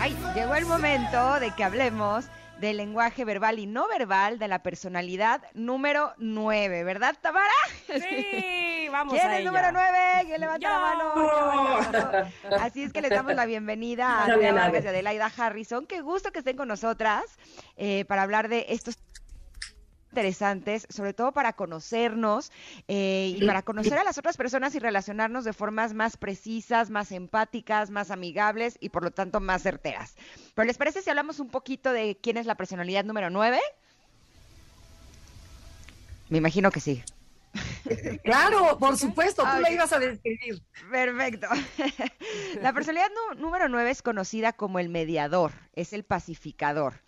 [0.00, 2.24] Ay, llegó el momento de que hablemos
[2.62, 7.50] del lenguaje verbal y no verbal de la personalidad número 9, ¿verdad, Tamara?
[7.88, 9.98] Sí, vamos ¿Quién es el número 9?
[10.26, 12.28] ¿Quién levanta la mano?
[12.60, 15.86] Así es que les damos la bienvenida a Adelaida Harrison.
[15.86, 17.24] Qué gusto que estén con nosotras
[17.76, 18.96] eh, para hablar de estos
[20.12, 22.52] interesantes, sobre todo para conocernos
[22.86, 27.12] eh, y para conocer a las otras personas y relacionarnos de formas más precisas, más
[27.12, 30.14] empáticas, más amigables y por lo tanto más certeras.
[30.54, 33.58] Pero ¿les parece si hablamos un poquito de quién es la personalidad número 9?
[36.28, 37.02] Me imagino que sí.
[38.22, 40.62] Claro, por supuesto, tú la ibas a describir.
[40.90, 41.48] Perfecto.
[42.62, 47.02] La personalidad número 9 es conocida como el mediador, es el pacificador.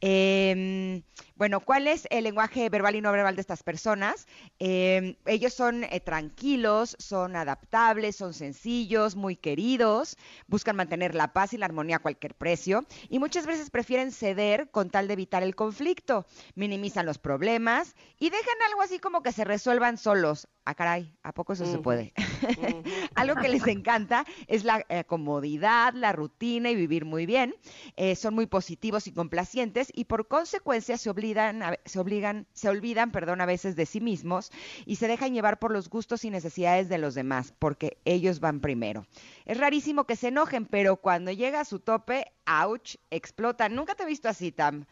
[0.00, 1.02] Eh,
[1.40, 4.26] bueno, ¿cuál es el lenguaje verbal y no verbal de estas personas?
[4.58, 10.18] Em, ellos son eh, tranquilos, son adaptables, son sencillos, muy queridos,
[10.48, 14.70] buscan mantener la paz y la armonía a cualquier precio y muchas veces prefieren ceder
[14.70, 16.26] con tal de evitar el conflicto,
[16.56, 20.46] minimizan los problemas y dejan algo así como que se resuelvan solos.
[20.66, 22.12] Ah, caray, ¿a poco eso se puede?
[23.14, 27.54] algo que les encanta es la eh, comodidad, la rutina y vivir muy bien.
[27.96, 31.29] Eh, son muy positivos y complacientes y por consecuencia se obligan,
[31.84, 34.50] se obligan, se olvidan, perdón, a veces de sí mismos
[34.86, 38.60] y se dejan llevar por los gustos y necesidades de los demás, porque ellos van
[38.60, 39.06] primero.
[39.46, 43.74] Es rarísimo que se enojen, pero cuando llega a su tope, ouch, explotan.
[43.74, 44.86] Nunca te he visto así, Tam.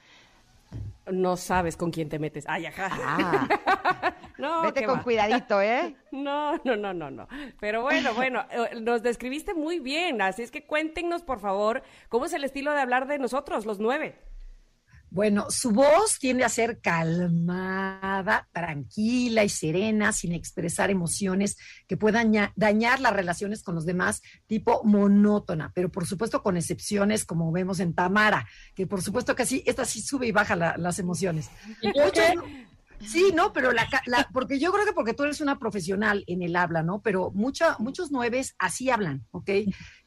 [1.11, 2.45] No sabes con quién te metes.
[2.47, 2.91] Ay, ajá.
[2.93, 4.15] Ah.
[4.39, 5.97] no, Vete con cuidadito, ¿eh?
[6.13, 7.29] No, no, no, no, no.
[7.61, 10.21] Pero bueno, bueno, eh, nos describiste muy bien.
[10.21, 13.79] Así es que cuéntenos, por favor, cómo es el estilo de hablar de nosotros, los
[13.79, 14.17] nueve.
[15.11, 21.57] Bueno, su voz tiende a ser calmada, tranquila y serena, sin expresar emociones
[21.87, 27.25] que puedan dañar las relaciones con los demás, tipo monótona, pero por supuesto con excepciones
[27.25, 30.99] como vemos en Tamara, que por supuesto que sí, esta sí sube y baja las
[30.99, 31.49] emociones.
[33.05, 33.87] Sí, no, pero la,
[34.33, 37.01] porque yo creo que porque tú eres una profesional en el habla, ¿no?
[37.01, 39.51] Pero mucha, muchos nueves así hablan, ¿ok?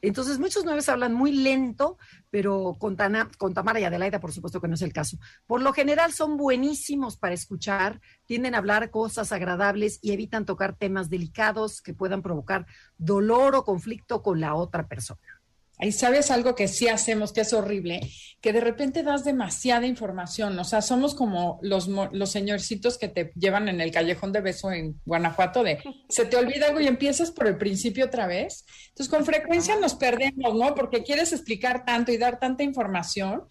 [0.00, 1.98] Entonces, muchos nueves hablan muy lento,
[2.30, 2.96] pero con,
[3.38, 5.18] con Tamara y Adelaida, por supuesto que no es el caso.
[5.46, 10.76] Por lo general son buenísimos para escuchar, tienden a hablar cosas agradables y evitan tocar
[10.76, 12.66] temas delicados que puedan provocar
[12.98, 15.41] dolor o conflicto con la otra persona.
[15.82, 18.08] Ahí sabes algo que sí hacemos, que es horrible,
[18.40, 20.56] que de repente das demasiada información.
[20.56, 24.70] O sea, somos como los, los señorcitos que te llevan en el callejón de beso
[24.70, 28.64] en Guanajuato de se te olvida algo y empiezas por el principio otra vez.
[28.90, 30.72] Entonces, con frecuencia nos perdemos, ¿no?
[30.76, 33.42] Porque quieres explicar tanto y dar tanta información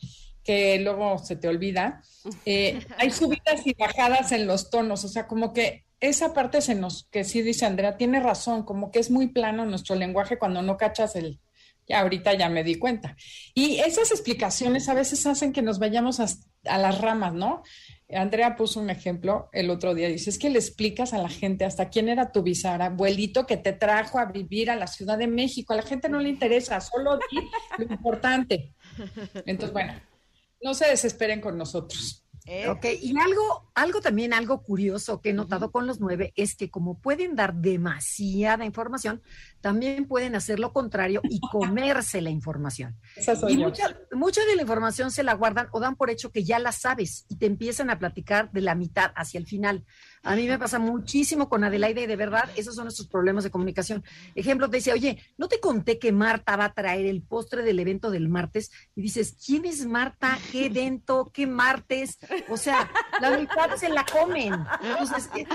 [0.41, 2.01] que luego se te olvida.
[2.45, 6.75] Eh, hay subidas y bajadas en los tonos, o sea, como que esa parte se
[6.75, 10.61] nos, que sí dice Andrea, tiene razón, como que es muy plano nuestro lenguaje cuando
[10.61, 11.41] no cachas el,
[11.91, 13.15] ahorita ya me di cuenta.
[13.53, 16.27] Y esas explicaciones a veces hacen que nos vayamos a,
[16.77, 17.63] las ramas, ¿no?
[18.13, 21.63] Andrea puso un ejemplo el otro día, dice, es que le explicas a la gente
[21.63, 25.73] hasta quién era tu abuelito que te trajo a vivir a la Ciudad de México.
[25.73, 27.17] A la gente no le interesa, solo
[27.77, 28.73] lo importante.
[29.45, 29.93] Entonces, bueno,
[30.61, 32.23] no se desesperen con nosotros.
[32.45, 32.67] ¿Eh?
[32.69, 36.71] Ok, y algo, algo también, algo curioso que he notado con los nueve es que
[36.71, 39.21] como pueden dar demasiada información,
[39.61, 42.97] también pueden hacer lo contrario y comerse la información.
[43.47, 46.57] y mucha, mucha, de la información se la guardan o dan por hecho que ya
[46.57, 49.85] la sabes y te empiezan a platicar de la mitad hacia el final.
[50.23, 53.49] A mí me pasa muchísimo con Adelaide y de verdad, esos son nuestros problemas de
[53.49, 54.03] comunicación.
[54.35, 57.79] Ejemplo, te dice, oye, ¿no te conté que Marta va a traer el postre del
[57.79, 58.71] evento del martes?
[58.95, 60.37] Y dices, ¿quién es Marta?
[60.51, 61.31] ¿Qué evento?
[61.33, 62.19] ¿Qué martes?
[62.49, 64.53] O sea, la mitad se la comen.
[64.83, 65.45] Entonces, eh,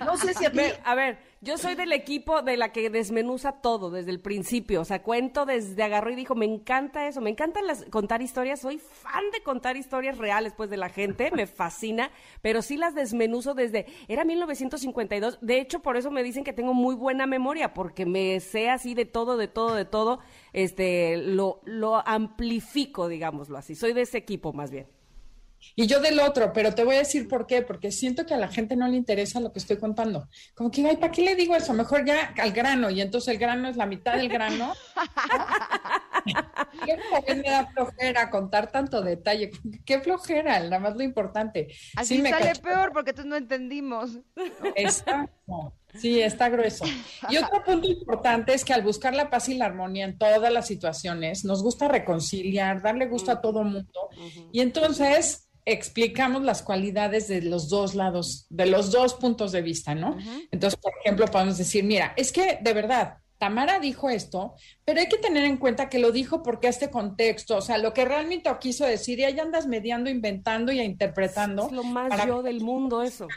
[0.00, 0.60] no sé si a ti...
[0.84, 4.80] A ver, yo soy del equipo de la que desmenuza todo desde el principio.
[4.80, 7.60] O sea, cuento desde agarró y dijo, me encanta eso, me encanta
[7.90, 8.60] contar historias.
[8.60, 12.10] Soy fan de contar historias reales, pues, de la gente, me fascina,
[12.42, 15.38] pero sí las desmenuzo desde, era 1952.
[15.40, 18.94] De hecho, por eso me dicen que tengo muy buena memoria, porque me sé así
[18.94, 20.18] de todo, de todo, de todo.
[20.52, 23.76] Este, lo, lo amplifico, digámoslo así.
[23.76, 24.97] Soy de ese equipo, más bien.
[25.74, 28.38] Y yo del otro, pero te voy a decir por qué, porque siento que a
[28.38, 30.28] la gente no le interesa lo que estoy contando.
[30.54, 31.72] Como que, ay, ¿para qué le digo eso?
[31.72, 34.74] Mejor ya al grano, y entonces el grano es la mitad del grano.
[37.26, 39.50] ¿Qué me da flojera contar tanto detalle?
[39.84, 41.68] Qué flojera, nada más lo importante.
[41.96, 44.18] Así me sale peor porque tú no entendimos.
[44.74, 45.74] Exacto.
[45.94, 46.84] Sí, está grueso.
[47.30, 50.52] Y otro punto importante es que al buscar la paz y la armonía en todas
[50.52, 54.10] las situaciones, nos gusta reconciliar, darle gusto a todo mundo.
[54.52, 59.94] Y entonces explicamos las cualidades de los dos lados, de los dos puntos de vista,
[59.94, 60.16] ¿no?
[60.50, 65.08] Entonces, por ejemplo, podemos decir, mira, es que de verdad, Tamara dijo esto, pero hay
[65.08, 68.50] que tener en cuenta que lo dijo porque este contexto, o sea, lo que realmente
[68.60, 71.66] quiso decir, y ahí andas mediando, inventando y interpretando.
[71.66, 73.28] Es lo más yo del mundo eso.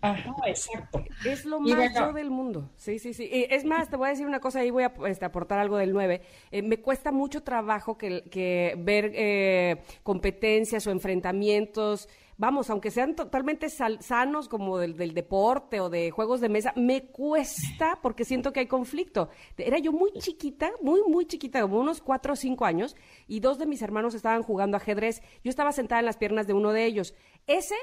[0.00, 1.04] Ajá, exacto.
[1.24, 2.70] Es lo más yo del mundo.
[2.76, 3.28] Sí, sí, sí.
[3.30, 5.92] es más, te voy a decir una cosa, ahí voy a este, aportar algo del
[5.92, 6.20] 9.
[6.50, 12.08] Eh, me cuesta mucho trabajo que, que ver eh, competencias o enfrentamientos,
[12.42, 17.04] vamos, aunque sean totalmente sanos como del, del, deporte o de juegos de mesa, me
[17.04, 19.28] cuesta porque siento que hay conflicto.
[19.56, 22.96] Era yo muy chiquita, muy, muy chiquita, como unos cuatro o cinco años,
[23.28, 25.22] y dos de mis hermanos estaban jugando ajedrez.
[25.44, 27.14] Yo estaba sentada en las piernas de uno de ellos.
[27.46, 27.76] Ese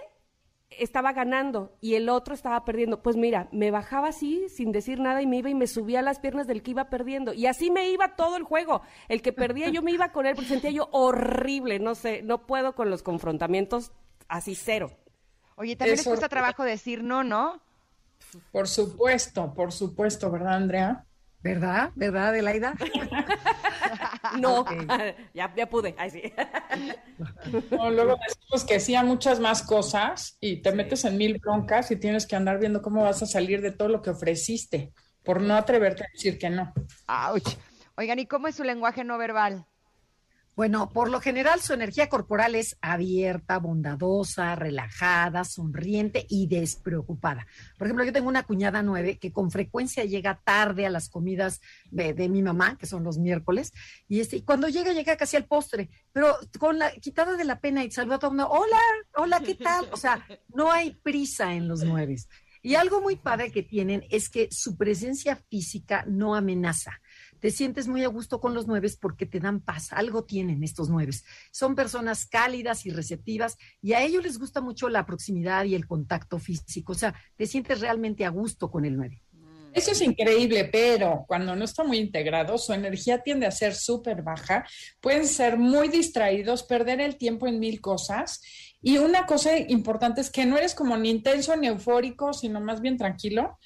[0.71, 3.01] estaba ganando y el otro estaba perdiendo.
[3.01, 6.03] Pues mira, me bajaba así sin decir nada y me iba y me subía a
[6.03, 7.31] las piernas del que iba perdiendo.
[7.31, 8.81] Y así me iba todo el juego.
[9.07, 11.79] El que perdía yo me iba con él porque sentía yo horrible.
[11.79, 13.93] No sé, no puedo con los confrontamientos
[14.29, 14.91] así cero.
[15.55, 17.61] Oye, también les cuesta trabajo decir no, ¿no?
[18.51, 21.05] Por supuesto, por supuesto, ¿verdad, Andrea?
[21.41, 21.91] ¿Verdad?
[21.95, 22.73] ¿Verdad, Adelaida?
[24.39, 24.65] no,
[25.33, 25.95] ya, ya pude.
[26.11, 26.21] sí.
[27.71, 31.95] luego decimos que sí a muchas más cosas y te metes en mil broncas y
[31.95, 35.55] tienes que andar viendo cómo vas a salir de todo lo que ofreciste por no
[35.55, 36.73] atreverte a decir que no.
[37.95, 39.65] Oigan, ¿y cómo es su lenguaje no verbal?
[40.59, 47.47] Bueno, por lo general su energía corporal es abierta, bondadosa, relajada, sonriente y despreocupada.
[47.77, 51.61] Por ejemplo, yo tengo una cuñada nueve que con frecuencia llega tarde a las comidas
[51.91, 53.71] de, mi mamá, que son los miércoles,
[54.09, 57.85] y, este, cuando llega, llega casi al postre, pero con la quitada de la pena
[57.85, 58.81] y saluda a todo el mundo, hola,
[59.15, 59.87] hola, ¿qué tal?
[59.93, 62.17] O sea, no hay prisa en los nueve.
[62.61, 66.99] Y algo muy padre que tienen es que su presencia física no amenaza
[67.39, 70.89] te sientes muy a gusto con los nueves porque te dan paz, algo tienen estos
[70.89, 71.25] nueves.
[71.51, 75.87] Son personas cálidas y receptivas y a ellos les gusta mucho la proximidad y el
[75.87, 79.21] contacto físico, o sea, te sientes realmente a gusto con el nueve.
[79.71, 84.23] Eso es increíble, pero cuando no está muy integrado, su energía tiende a ser súper
[84.23, 84.65] baja,
[84.99, 88.41] pueden ser muy distraídos, perder el tiempo en mil cosas.
[88.81, 92.81] Y una cosa importante es que no eres como ni intenso ni eufórico, sino más
[92.81, 93.59] bien tranquilo,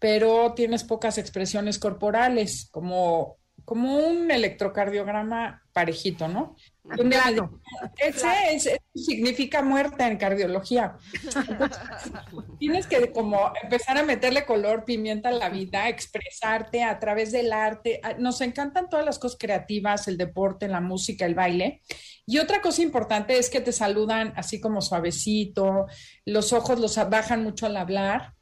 [0.00, 3.36] pero tienes pocas expresiones corporales, como,
[3.66, 6.56] como un electrocardiograma parejito, ¿no?
[6.82, 7.60] Claro.
[7.98, 10.96] Ese, significa muerte en cardiología.
[12.58, 17.52] tienes que como empezar a meterle color, pimienta a la vida, expresarte a través del
[17.52, 18.00] arte.
[18.02, 21.82] Ah, nos encantan todas las cosas creativas, el deporte, la música, el baile.
[22.26, 25.86] Y otra cosa importante es que te saludan así como suavecito,
[26.24, 28.34] los ojos los bajan mucho al hablar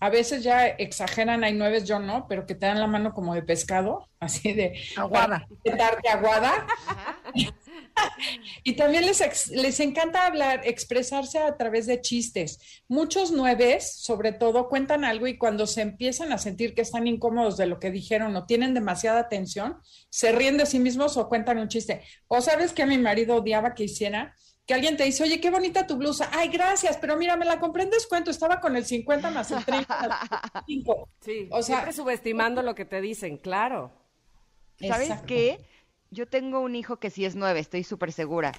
[0.00, 3.34] a veces ya exageran, hay nueve, yo no, pero que te dan la mano como
[3.34, 5.46] de pescado, así de aguada.
[5.64, 6.66] De aguada.
[8.64, 12.82] y también les, les encanta hablar, expresarse a través de chistes.
[12.88, 17.56] Muchos nueves, sobre todo, cuentan algo y cuando se empiezan a sentir que están incómodos
[17.56, 19.78] de lo que dijeron o tienen demasiada tensión,
[20.10, 22.02] se ríen de sí mismos o cuentan un chiste.
[22.28, 24.34] O sabes que mi marido odiaba que hiciera
[24.66, 26.28] que alguien te dice, oye, qué bonita tu blusa.
[26.32, 28.30] Ay, gracias, pero mira, me la compré en descuento.
[28.30, 30.64] Estaba con el 50 más el 30.
[31.20, 33.92] Sí, o sea, siempre subestimando lo que te dicen, claro.
[34.80, 35.60] ¿Sabes qué?
[36.10, 38.52] Yo tengo un hijo que sí es nueve, estoy súper segura.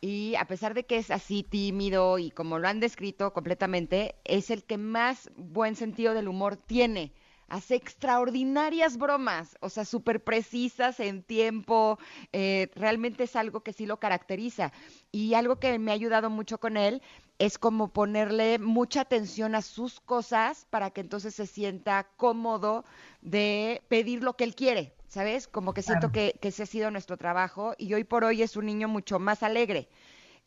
[0.00, 4.50] Y a pesar de que es así tímido y como lo han descrito completamente, es
[4.50, 7.12] el que más buen sentido del humor tiene
[7.50, 11.98] hace extraordinarias bromas, o sea, súper precisas en tiempo,
[12.32, 14.72] eh, realmente es algo que sí lo caracteriza.
[15.12, 17.02] Y algo que me ha ayudado mucho con él
[17.38, 22.84] es como ponerle mucha atención a sus cosas para que entonces se sienta cómodo
[23.20, 25.48] de pedir lo que él quiere, ¿sabes?
[25.48, 28.56] Como que siento que, que ese ha sido nuestro trabajo y hoy por hoy es
[28.56, 29.88] un niño mucho más alegre.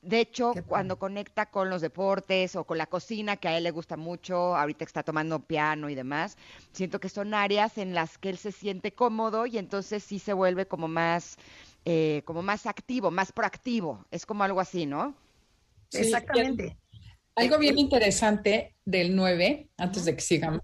[0.03, 3.71] De hecho, cuando conecta con los deportes o con la cocina, que a él le
[3.71, 6.37] gusta mucho, ahorita está tomando piano y demás,
[6.73, 10.33] siento que son áreas en las que él se siente cómodo y entonces sí se
[10.33, 11.37] vuelve como más,
[11.85, 14.05] eh, como más activo, más proactivo.
[14.11, 15.15] Es como algo así, ¿no?
[15.93, 16.77] Exactamente.
[17.35, 20.61] Algo bien interesante del 9, antes de que sigamos,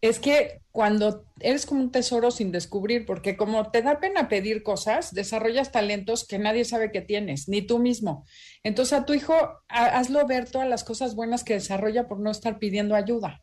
[0.00, 4.62] es que cuando eres como un tesoro sin descubrir, porque como te da pena pedir
[4.62, 8.24] cosas, desarrollas talentos que nadie sabe que tienes, ni tú mismo.
[8.62, 9.34] Entonces a tu hijo
[9.68, 13.42] hazlo ver todas las cosas buenas que desarrolla por no estar pidiendo ayuda.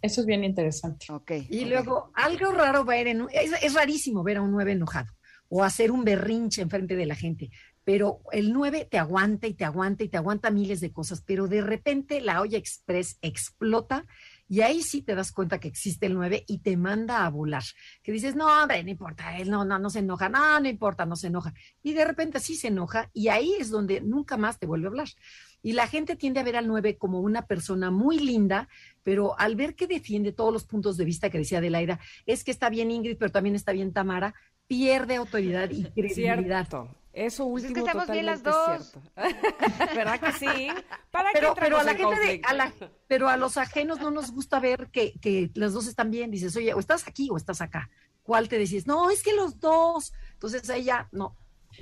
[0.00, 1.06] Eso es bien interesante.
[1.12, 5.12] Okay, y luego, algo raro ver en, es, es rarísimo ver a un nueve enojado
[5.48, 7.50] o hacer un berrinche enfrente de la gente
[7.84, 11.48] pero el 9 te aguanta y te aguanta y te aguanta miles de cosas, pero
[11.48, 14.06] de repente la olla express explota
[14.52, 17.62] y ahí sí te das cuenta que existe el 9 y te manda a volar.
[18.02, 21.06] Que dices, no, hombre, no importa, él no, no, no se enoja, no, no importa,
[21.06, 21.54] no se enoja.
[21.82, 24.90] Y de repente sí se enoja y ahí es donde nunca más te vuelve a
[24.90, 25.08] hablar.
[25.62, 28.68] Y la gente tiende a ver al 9 como una persona muy linda,
[29.02, 32.50] pero al ver que defiende todos los puntos de vista que decía Adelaida, es que
[32.50, 34.34] está bien Ingrid, pero también está bien Tamara,
[34.66, 36.68] pierde autoridad y credibilidad.
[37.12, 38.92] Eso pues último es que estamos bien las dos.
[39.94, 40.68] ¿Verdad que sí?
[41.10, 42.72] ¿Para pero, pero a la gente de, a la,
[43.06, 46.30] pero a los ajenos no nos gusta ver que, que las dos están bien.
[46.30, 47.90] Dices, oye, o estás aquí o estás acá.
[48.22, 48.86] ¿Cuál te decís?
[48.86, 50.12] No, es que los dos.
[50.32, 51.36] Entonces ella, no,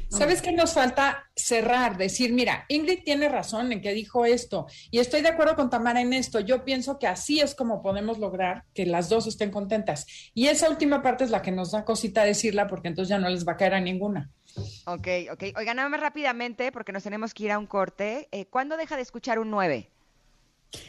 [0.09, 1.31] ¿Sabes qué nos falta?
[1.35, 5.71] Cerrar, decir, mira, Ingrid tiene razón en que dijo esto y estoy de acuerdo con
[5.71, 6.41] Tamara en esto.
[6.41, 10.07] Yo pienso que así es como podemos lograr que las dos estén contentas.
[10.35, 13.29] Y esa última parte es la que nos da cosita decirla porque entonces ya no
[13.29, 14.31] les va a caer a ninguna.
[14.87, 15.43] Ok, ok.
[15.57, 18.29] Oigan, nada más rápidamente porque nos tenemos que ir a un corte.
[18.33, 19.91] Eh, ¿Cuándo deja de escuchar un 9?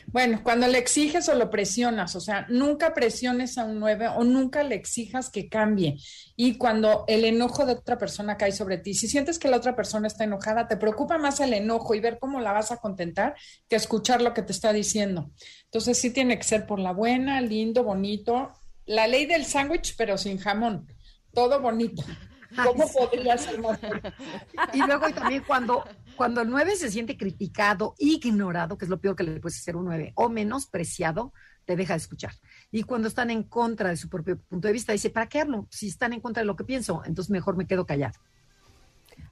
[0.08, 4.24] Bueno, cuando le exiges o lo presionas, o sea, nunca presiones a un 9 o
[4.24, 5.98] nunca le exijas que cambie.
[6.36, 9.76] Y cuando el enojo de otra persona cae sobre ti, si sientes que la otra
[9.76, 13.36] persona está enojada, te preocupa más el enojo y ver cómo la vas a contentar
[13.68, 15.32] que escuchar lo que te está diciendo.
[15.66, 18.52] Entonces sí tiene que ser por la buena, lindo, bonito.
[18.86, 20.88] La ley del sándwich, pero sin jamón.
[21.34, 22.04] Todo bonito.
[22.56, 23.80] ¿Cómo podría ser más?
[24.74, 25.84] Y luego y también cuando,
[26.16, 29.76] cuando el 9 se siente criticado, ignorado, que es lo peor que le puede hacer
[29.76, 31.34] un 9, o menospreciado,
[31.66, 32.34] te deja de escuchar.
[32.72, 35.68] Y cuando están en contra de su propio punto de vista, dice, ¿para qué hablo?
[35.70, 38.20] Si están en contra de lo que pienso, entonces mejor me quedo callado.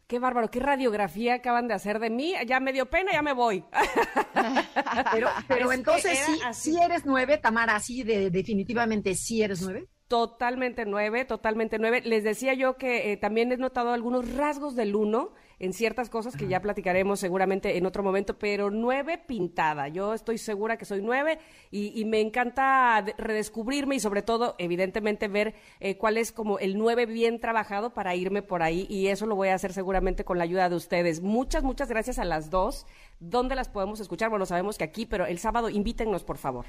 [0.08, 2.34] Qué bárbaro, qué radiografía acaban de hacer de mí.
[2.48, 3.64] Ya me dio pena, ya me voy.
[5.12, 6.18] pero, pero entonces
[6.54, 9.88] sí, eres nueve, Tamara, así de definitivamente sí eres nueve.
[10.10, 12.02] Totalmente nueve, totalmente nueve.
[12.04, 16.36] Les decía yo que eh, también he notado algunos rasgos del uno en ciertas cosas
[16.36, 19.88] que ya platicaremos seguramente en otro momento, pero nueve pintada.
[19.88, 21.38] Yo estoy segura que soy nueve
[21.70, 27.06] y, me encanta redescubrirme y sobre todo, evidentemente, ver eh, cuál es como el nueve
[27.06, 30.46] bien trabajado para irme por ahí y eso lo voy a hacer seguramente con la
[30.46, 31.22] ayuda de ustedes.
[31.22, 32.88] Muchas, muchas gracias a las dos.
[33.20, 34.32] ¿Dónde las podemos escuchar?
[34.32, 36.66] Bueno, sabemos que aquí, pero el sábado invítennos, por favor.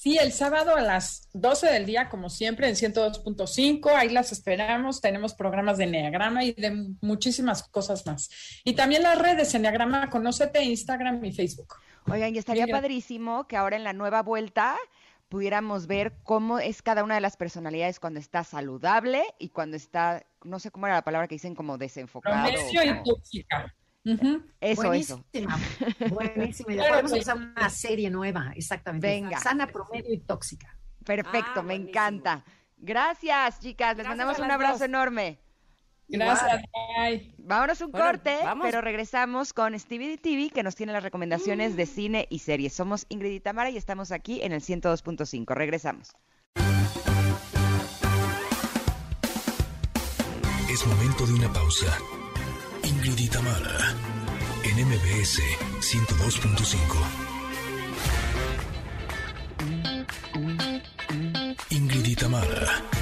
[0.00, 5.02] Sí, el sábado a las 12 del día, como siempre, en 102.5, ahí las esperamos.
[5.02, 8.30] Tenemos programas de Enneagrama y de muchísimas cosas más.
[8.64, 11.74] Y también las redes Enneagrama, conócete, Instagram y Facebook.
[12.10, 14.78] Oigan, y estaría padrísimo que ahora en la nueva vuelta
[15.28, 20.24] pudiéramos ver cómo es cada una de las personalidades cuando está saludable y cuando está,
[20.44, 22.48] no sé cómo era la palabra que dicen, como desenfocado.
[22.48, 23.74] y tóxica.
[24.04, 25.24] Eso, Buenísima.
[25.32, 25.48] eso.
[26.08, 26.70] Buenísimo.
[26.70, 29.06] Y podemos hacer una serie nueva, exactamente.
[29.06, 29.38] Venga.
[29.40, 30.76] Sana, promedio y tóxica.
[31.04, 32.44] Perfecto, ah, me encanta.
[32.76, 33.96] Gracias, chicas.
[33.96, 35.38] Les mandamos un abrazo enorme.
[36.08, 36.62] Gracias.
[37.38, 42.26] Vámonos un corte, pero regresamos con Stevie TV, que nos tiene las recomendaciones de cine
[42.30, 42.72] y series.
[42.72, 45.54] Somos Ingrid y Tamara y estamos aquí en el 102.5.
[45.54, 46.12] Regresamos.
[50.68, 51.98] Es momento de una pausa.
[53.02, 53.28] Ingrid y
[54.62, 55.40] en MBS
[55.80, 56.76] 102.5.
[61.70, 62.14] Ingrid y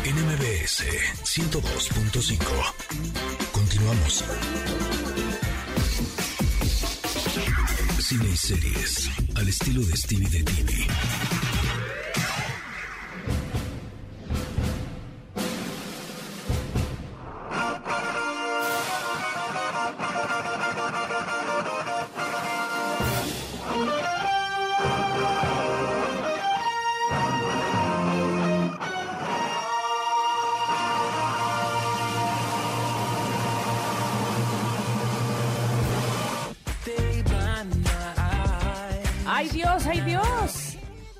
[0.05, 0.85] en MBS
[1.25, 2.39] 102.5.
[3.51, 4.25] Continuamos.
[7.99, 10.87] Cine y series, al estilo de Stevie de TV.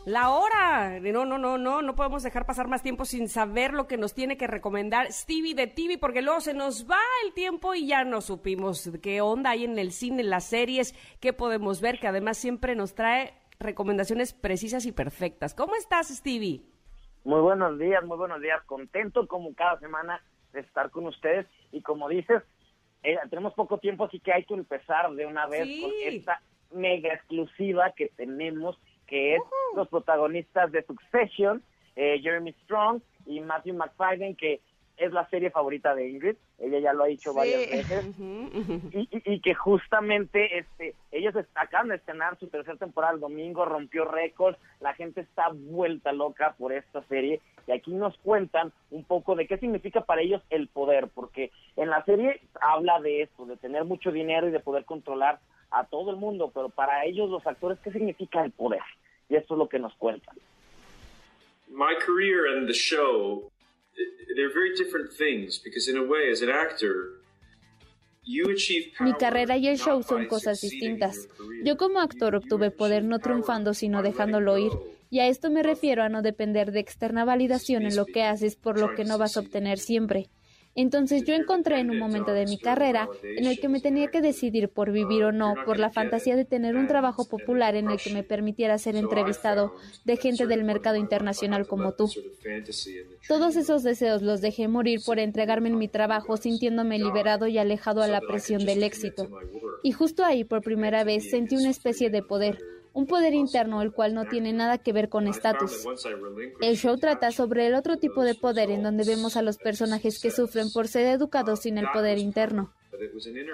[0.09, 1.01] La hora.
[1.01, 4.15] No, no, no, no, no podemos dejar pasar más tiempo sin saber lo que nos
[4.15, 8.05] tiene que recomendar Stevie de TV, porque luego se nos va el tiempo y ya
[8.05, 12.09] no supimos qué onda hay en el cine, en las series, qué podemos ver, que
[12.09, 15.55] además siempre nos trae recomendaciones precisas y perfectas.
[15.55, 16.63] ¿Cómo estás, Stevie?
[17.25, 18.63] Muy buenos días, muy buenos días.
[18.65, 20.23] Contento como cada semana
[20.55, 22.43] de estar con ustedes y como dices,
[23.03, 26.41] eh, tenemos poco tiempo, así que hay que empezar de una vez con esta
[26.73, 28.79] mega exclusiva que tenemos
[29.09, 29.43] que es
[29.75, 31.63] los protagonistas de Succession,
[31.97, 34.61] eh, Jeremy Strong y Matthew McFadden, que
[34.99, 39.55] es la serie favorita de Ingrid, ella ya lo ha dicho varias veces, y, que
[39.55, 45.21] justamente este, ellos acaban de estrenar su tercera temporada el domingo, rompió récords, la gente
[45.21, 50.01] está vuelta loca por esta serie, y aquí nos cuentan un poco de qué significa
[50.01, 54.49] para ellos el poder, porque en la serie habla de esto, de tener mucho dinero
[54.49, 55.39] y de poder controlar
[55.71, 58.83] a todo el mundo, pero para ellos los actores, ¿qué significa el poder?
[59.29, 60.37] Y esto es lo que nos cuentan.
[61.69, 63.51] My career and the show,
[64.35, 67.19] they're very different things because in a way as an actor,
[69.01, 71.29] mi carrera y el show son cosas distintas.
[71.65, 74.73] Yo como actor obtuve poder no triunfando, sino dejándolo ir.
[75.11, 78.57] Y a esto me refiero a no depender de externa validación en lo que haces
[78.57, 80.29] por lo que no vas a obtener siempre.
[80.81, 84.21] Entonces yo encontré en un momento de mi carrera en el que me tenía que
[84.21, 87.99] decidir por vivir o no, por la fantasía de tener un trabajo popular en el
[87.99, 89.73] que me permitiera ser entrevistado
[90.05, 92.09] de gente del mercado internacional como tú.
[93.27, 98.01] Todos esos deseos los dejé morir por entregarme en mi trabajo sintiéndome liberado y alejado
[98.01, 99.29] a la presión del éxito.
[99.83, 102.57] Y justo ahí por primera vez sentí una especie de poder,
[102.99, 105.87] un poder interno el cual no tiene nada que ver con estatus.
[106.61, 110.21] El show trata sobre el otro tipo de poder en donde vemos a los personajes
[110.21, 112.75] que sufren por ser educados sin el poder interno.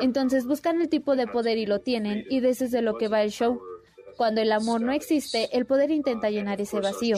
[0.01, 3.09] Entonces buscan el tipo de poder y lo tienen, y de es de lo que
[3.09, 3.61] va el show.
[4.17, 7.17] Cuando el amor no existe, el poder intenta llenar ese vacío.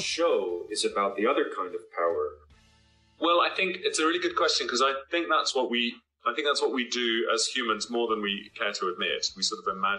[3.18, 5.94] Well, I think it's a really good question because I think that's what we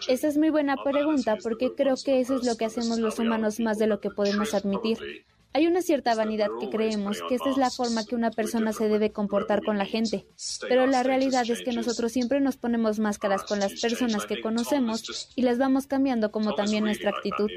[0.08, 3.60] esa es muy buena pregunta porque creo que eso es lo que hacemos los humanos
[3.60, 5.26] más de lo que podemos admitir.
[5.58, 8.88] Hay una cierta vanidad que creemos que esta es la forma que una persona se
[8.88, 10.28] debe comportar con la gente,
[10.70, 15.32] pero la realidad es que nosotros siempre nos ponemos máscaras con las personas que conocemos
[15.36, 17.50] y las vamos cambiando como también nuestra actitud.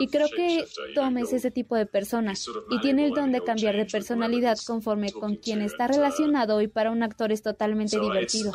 [0.00, 0.64] Y creo que
[0.94, 2.32] Tom es ese tipo de persona
[2.70, 6.90] y tiene el don de cambiar de personalidad conforme con quien está relacionado y para
[6.90, 8.50] un actor es totalmente divertido.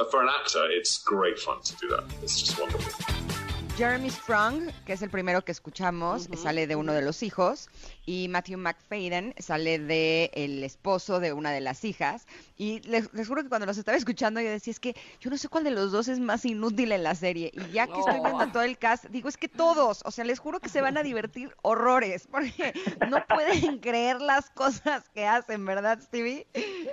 [3.77, 7.69] Jeremy Strong, que es el primero que escuchamos, sale de uno de los hijos
[8.07, 12.25] y Matthew McFadden sale de el esposo de una de las hijas.
[12.57, 15.49] Y les, juro que cuando los estaba escuchando yo decía, es que yo no sé
[15.49, 17.51] cuál de los dos es más inútil en la serie.
[17.53, 20.39] Y ya que estoy viendo todo el cast, digo, es que todos, o sea, les
[20.39, 22.73] juro que se van a divertir horrores, porque
[23.09, 26.47] no pueden creer las cosas que hacen, ¿verdad, Stevie?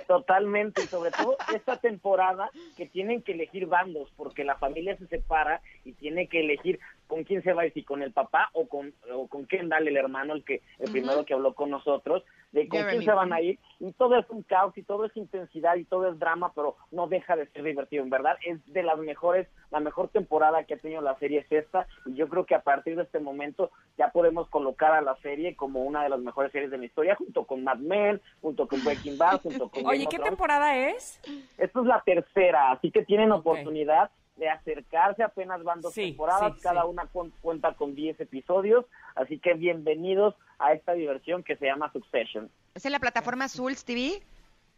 [0.07, 5.07] Totalmente, y sobre todo esta temporada que tienen que elegir bandos, porque la familia se
[5.07, 8.49] separa y tiene que elegir con quién se va a ir, si con el papá
[8.53, 12.23] o con, o con Kendall, el hermano, el que el primero que habló con nosotros,
[12.51, 13.59] de con quién se van a ir.
[13.79, 17.07] Y todo es un caos y todo es intensidad y todo es drama, pero no
[17.07, 18.03] deja de ser divertido.
[18.03, 21.51] En verdad, es de las mejores, la mejor temporada que ha tenido la serie es
[21.51, 21.87] esta.
[22.05, 25.55] Y yo creo que a partir de este momento ya podemos colocar a la serie
[25.55, 28.83] como una de las mejores series de la historia, junto con Mad Men, junto con
[28.83, 29.85] Breaking Bad, junto con.
[29.85, 31.19] Oye, ¿qué temporada es?
[31.57, 36.85] Esta es la tercera, así que tienen oportunidad de acercarse, apenas van dos temporadas, cada
[36.85, 37.07] una
[37.41, 38.85] cuenta con 10 episodios,
[39.15, 42.49] así que bienvenidos a esta diversión que se llama Succession.
[42.73, 44.21] ¿Es en la plataforma Souls TV?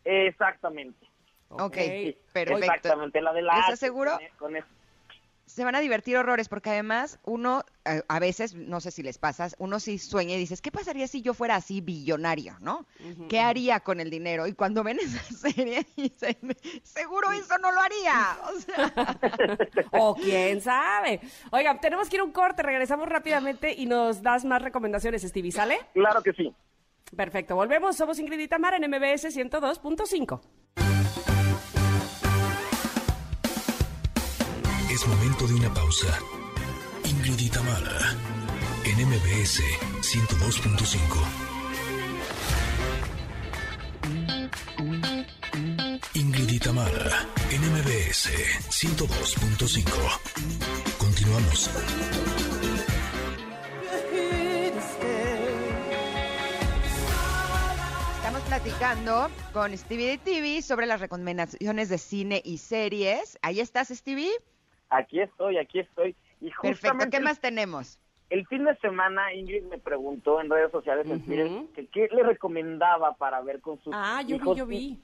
[0.05, 1.07] Exactamente.
[1.49, 1.77] Ok,
[2.33, 2.57] perfecto.
[2.57, 3.59] Exactamente, la de la...
[3.59, 4.11] ¿Estás seguro?
[4.37, 4.55] Con,
[5.47, 9.17] se van a divertir horrores, porque además uno, eh, a veces, no sé si les
[9.17, 12.85] pasa, uno sí sueña y dices, ¿qué pasaría si yo fuera así billonario, no?
[13.29, 14.45] ¿Qué haría con el dinero?
[14.45, 16.37] Y cuando ven esa serie dicen,
[16.83, 18.37] seguro eso no lo haría.
[19.91, 21.21] O, quién sabe.
[21.51, 25.51] Oiga, tenemos que ir a un corte, regresamos rápidamente y nos das más recomendaciones, Stevie,
[25.51, 25.79] ¿sale?
[25.93, 26.53] Claro que sí.
[27.15, 30.96] Perfecto, volvemos, somos Ingrid y Tamara en MBS 102.5.
[35.47, 36.19] de una pausa.
[37.05, 37.39] Ingrid
[38.83, 39.61] en MBS
[40.01, 40.97] 102.5.
[46.15, 46.59] Ingrid y
[47.51, 48.29] en MBS
[48.69, 49.87] 102.5.
[50.97, 51.69] Continuamos.
[58.17, 63.39] Estamos platicando con Stevie de TV sobre las recomendaciones de cine y series.
[63.41, 64.31] Ahí estás, Stevie.
[64.89, 66.15] Aquí estoy, aquí estoy.
[66.41, 67.99] Y Perfecto, ¿qué más tenemos?
[68.29, 71.07] El fin de semana Ingrid me preguntó en redes sociales
[71.73, 74.99] que qué le recomendaba para ver con sus Ah, yo vi, yo vi.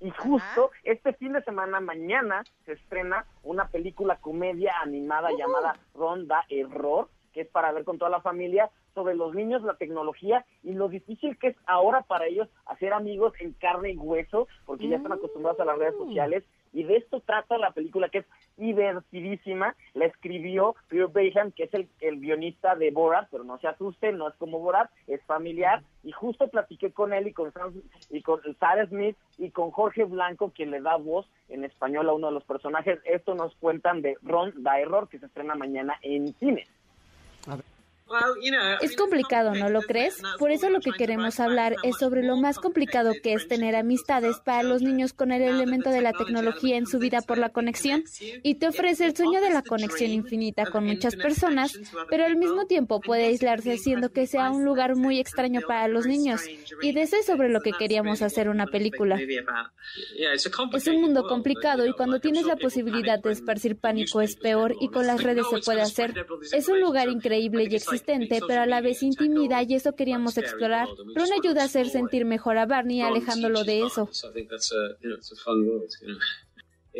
[0.00, 5.36] Y justo este fin de semana, mañana, se estrena una película comedia animada uh.
[5.36, 9.74] llamada Ronda Error, que es para ver con toda la familia, sobre los niños, la
[9.74, 14.48] tecnología y lo difícil que es ahora para ellos hacer amigos en carne y hueso,
[14.66, 16.04] porque ya están acostumbrados a las redes mm.
[16.04, 18.26] sociales y de esto trata la película que es
[18.56, 19.74] divertidísima.
[19.94, 21.70] La escribió Peter Bayham, que es
[22.00, 25.82] el, guionista de Borat, pero no se asuste, no es como Borat, es familiar.
[26.02, 27.52] Y justo platiqué con él y con,
[28.10, 32.12] y con Sarah Smith y con Jorge Blanco, quien le da voz en español a
[32.12, 32.98] uno de los personajes.
[33.04, 36.66] Esto nos cuentan de Ron Da Error, que se estrena mañana en cine.
[38.80, 40.20] Es complicado, ¿no lo crees?
[40.38, 44.38] Por eso lo que queremos hablar es sobre lo más complicado que es tener amistades
[44.38, 48.04] para los niños con el elemento de la tecnología en su vida por la conexión.
[48.42, 51.78] Y te ofrece el sueño de la conexión infinita con muchas personas,
[52.08, 56.06] pero al mismo tiempo puede aislarse haciendo que sea un lugar muy extraño para los
[56.06, 56.42] niños.
[56.82, 59.18] Y de eso es sobre lo que queríamos hacer una película.
[60.32, 64.88] Es un mundo complicado y cuando tienes la posibilidad de esparcir pánico es peor y
[64.88, 66.14] con las redes se puede hacer.
[66.52, 67.68] Es un lugar increíble y
[68.02, 70.88] pero a la vez intimida y eso queríamos explorar.
[71.14, 74.08] Ron ayuda a hacer sentir mejor a Barney alejándolo de eso.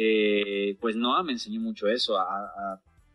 [0.00, 2.16] Eh, pues Noah me enseñó mucho eso.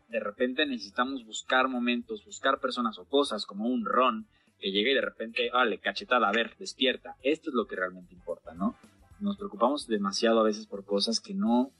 [0.08, 4.26] de repente necesitamos buscar momentos, buscar personas o cosas como un Ron
[4.58, 7.16] que llegue y de repente, vale, cachetada, a ver, despierta.
[7.22, 8.76] Esto es lo que realmente importa, ¿no?
[9.18, 11.70] Nos preocupamos demasiado a veces por cosas que no,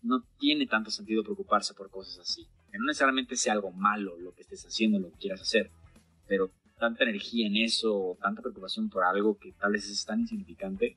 [0.00, 4.34] no tiene tanto sentido preocuparse por cosas así que no necesariamente sea algo malo lo
[4.34, 5.70] que estés haciendo, lo que quieras hacer,
[6.26, 10.96] pero tanta energía en eso, tanta preocupación por algo que tal vez es tan insignificante,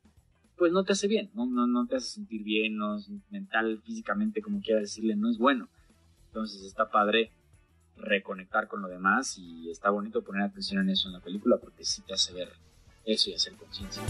[0.58, 2.98] pues no te hace bien, no, no, no te hace sentir bien, no
[3.30, 5.70] mental, físicamente, como quieras decirle, no es bueno.
[6.30, 7.32] Entonces está padre
[7.96, 11.86] reconectar con lo demás y está bonito poner atención en eso en la película porque
[11.86, 12.50] sí te hace ver
[13.06, 14.02] eso y hacer conciencia.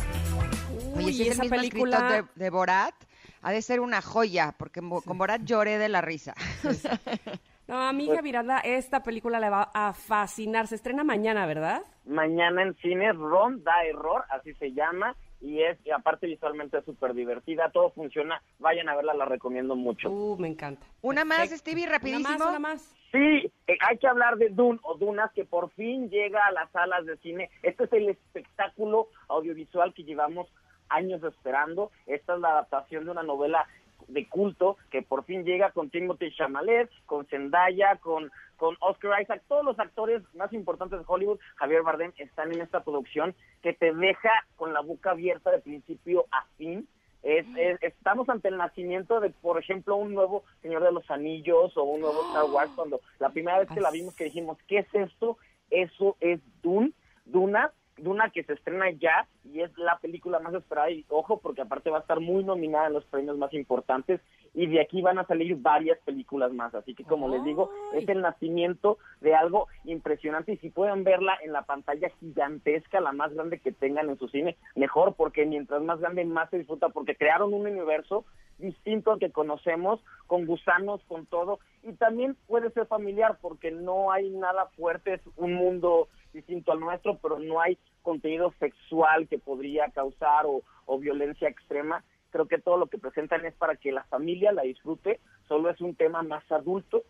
[0.96, 2.96] Oye, esa película de, de, Borat
[3.42, 6.34] ha de ser una joya porque con Borat lloré de la risa.
[7.68, 10.68] No, a mi hija Miranda esta película le va a fascinar.
[10.68, 11.82] Se estrena mañana, ¿verdad?
[12.06, 15.16] Mañana en cine, Ron da error, así se llama.
[15.42, 19.76] Y es, y aparte visualmente es súper divertida, todo funciona, vayan a verla, la recomiendo
[19.76, 20.10] mucho.
[20.10, 20.88] Uh, me encanta.
[21.02, 22.30] Una más, Stevie, rapidísimo.
[22.30, 22.96] Una más, una más.
[23.12, 26.72] Sí, eh, hay que hablar de Dune o Dunas, que por fin llega a las
[26.72, 27.50] salas de cine.
[27.62, 30.48] Este es el espectáculo audiovisual que llevamos
[30.90, 31.92] años esperando.
[32.06, 33.68] Esta es la adaptación de una novela
[34.08, 39.44] de culto que por fin llega con Timothy Chalamet, con Zendaya, con con Oscar Isaac,
[39.48, 43.94] todos los actores más importantes de Hollywood, Javier Bardem, están en esta producción que te
[43.94, 46.88] deja con la boca abierta de principio a fin.
[47.24, 47.46] Es,
[47.82, 52.02] estamos ante el nacimiento de, por ejemplo, un nuevo Señor de los Anillos o un
[52.02, 55.38] nuevo Star Wars, cuando la primera vez que la vimos que dijimos, ¿qué es esto?
[55.70, 56.94] Eso es Dune,
[57.26, 60.92] Duna, Duna que se estrena ya y es la película más esperada.
[60.92, 64.22] Y ojo porque aparte va a estar muy nominada en los premios más importantes
[64.54, 68.10] y de aquí van a salir varias películas más, así que como les digo, es
[68.10, 70.54] el nacimiento de algo impresionante.
[70.54, 74.28] Y si pueden verla en la pantalla gigantesca, la más grande que tengan en su
[74.30, 78.26] cine, mejor porque mientras más grande más se disfruta porque crearon un universo
[78.58, 84.12] distinto al que conocemos, con gusanos, con todo, y también puede ser familiar porque no
[84.12, 89.40] hay nada fuerte, es un mundo distinto al nuestro, pero no hay contenido sexual que
[89.40, 90.64] podría causar o,
[91.00, 92.04] violencia extrema.
[92.32, 95.80] Creo que todo lo que presentan es para que la familia la disfrute, solo es
[95.82, 97.04] un tema más adulto.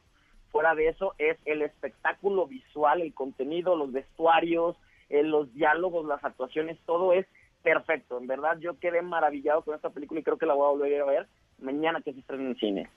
[0.51, 4.75] Fuera de eso es el espectáculo visual, el contenido, los vestuarios,
[5.09, 7.25] eh, los diálogos, las actuaciones, todo es
[7.63, 8.17] perfecto.
[8.17, 11.01] En verdad yo quedé maravillado con esta película y creo que la voy a volver
[11.01, 11.27] a ver
[11.59, 12.89] mañana que se estrena en cine.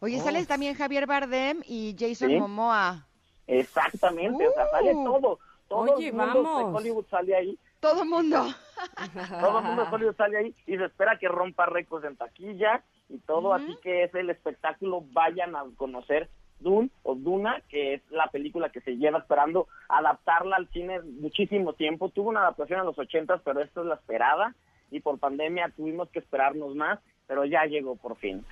[0.00, 0.24] Oye, oh.
[0.24, 3.06] sales también Javier Bardem y Jason Momoa.
[3.46, 5.38] Exactamente, o sea, sale uh.
[5.72, 5.86] Todo.
[5.86, 7.58] Todo el mundo de Hollywood sale ahí.
[7.80, 8.46] Todo el mundo.
[9.40, 12.82] todo el mundo de Hollywood sale ahí y se espera que rompa récords en taquilla
[13.08, 16.30] y todo, así que es el espectáculo, vayan a conocer
[16.60, 21.74] Dune o Duna, que es la película que se lleva esperando adaptarla al cine muchísimo
[21.74, 22.08] tiempo.
[22.08, 24.54] Tuvo una adaptación en los ochentas, pero esta es la esperada
[24.90, 28.44] y por pandemia tuvimos que esperarnos más, pero ya llegó por fin.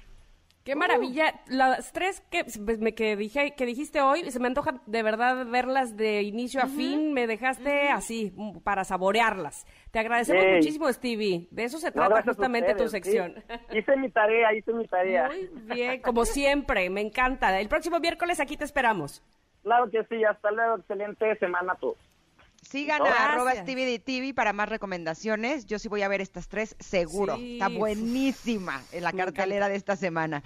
[0.70, 1.34] Qué maravilla.
[1.48, 5.44] Las tres que, pues, me, que, dije, que dijiste hoy, se me antoja de verdad
[5.46, 7.12] verlas de inicio a fin.
[7.12, 8.32] Me dejaste así,
[8.62, 9.66] para saborearlas.
[9.90, 11.48] Te agradecemos muchísimo, Stevie.
[11.50, 13.42] De eso se trata justamente tu sección.
[13.72, 15.26] Hice mi tarea, hice mi tarea.
[15.26, 17.58] Muy bien, como siempre, me encanta.
[17.58, 19.24] El próximo miércoles aquí te esperamos.
[19.64, 20.76] Claro que sí, hasta luego.
[20.76, 21.98] Excelente semana a todos.
[22.62, 25.66] Sigan a arroba TV para más recomendaciones.
[25.66, 27.36] Yo sí voy a ver estas tres, seguro.
[27.40, 30.42] Está buenísima en la cartelera de esta semana.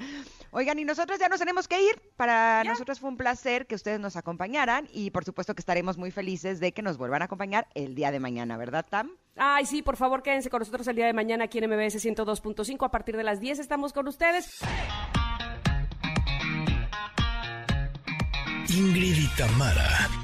[0.50, 2.00] Oigan, y nosotros ya nos tenemos que ir.
[2.16, 6.12] Para nosotros fue un placer que ustedes nos acompañaran y por supuesto que estaremos muy
[6.12, 9.10] felices de que nos vuelvan a acompañar el día de mañana, ¿verdad, Tam?
[9.36, 12.86] Ay, sí, por favor, quédense con nosotros el día de mañana aquí en MBS 102.5.
[12.86, 14.60] A partir de las 10 estamos con ustedes.
[18.68, 20.23] Ingrid y Tamara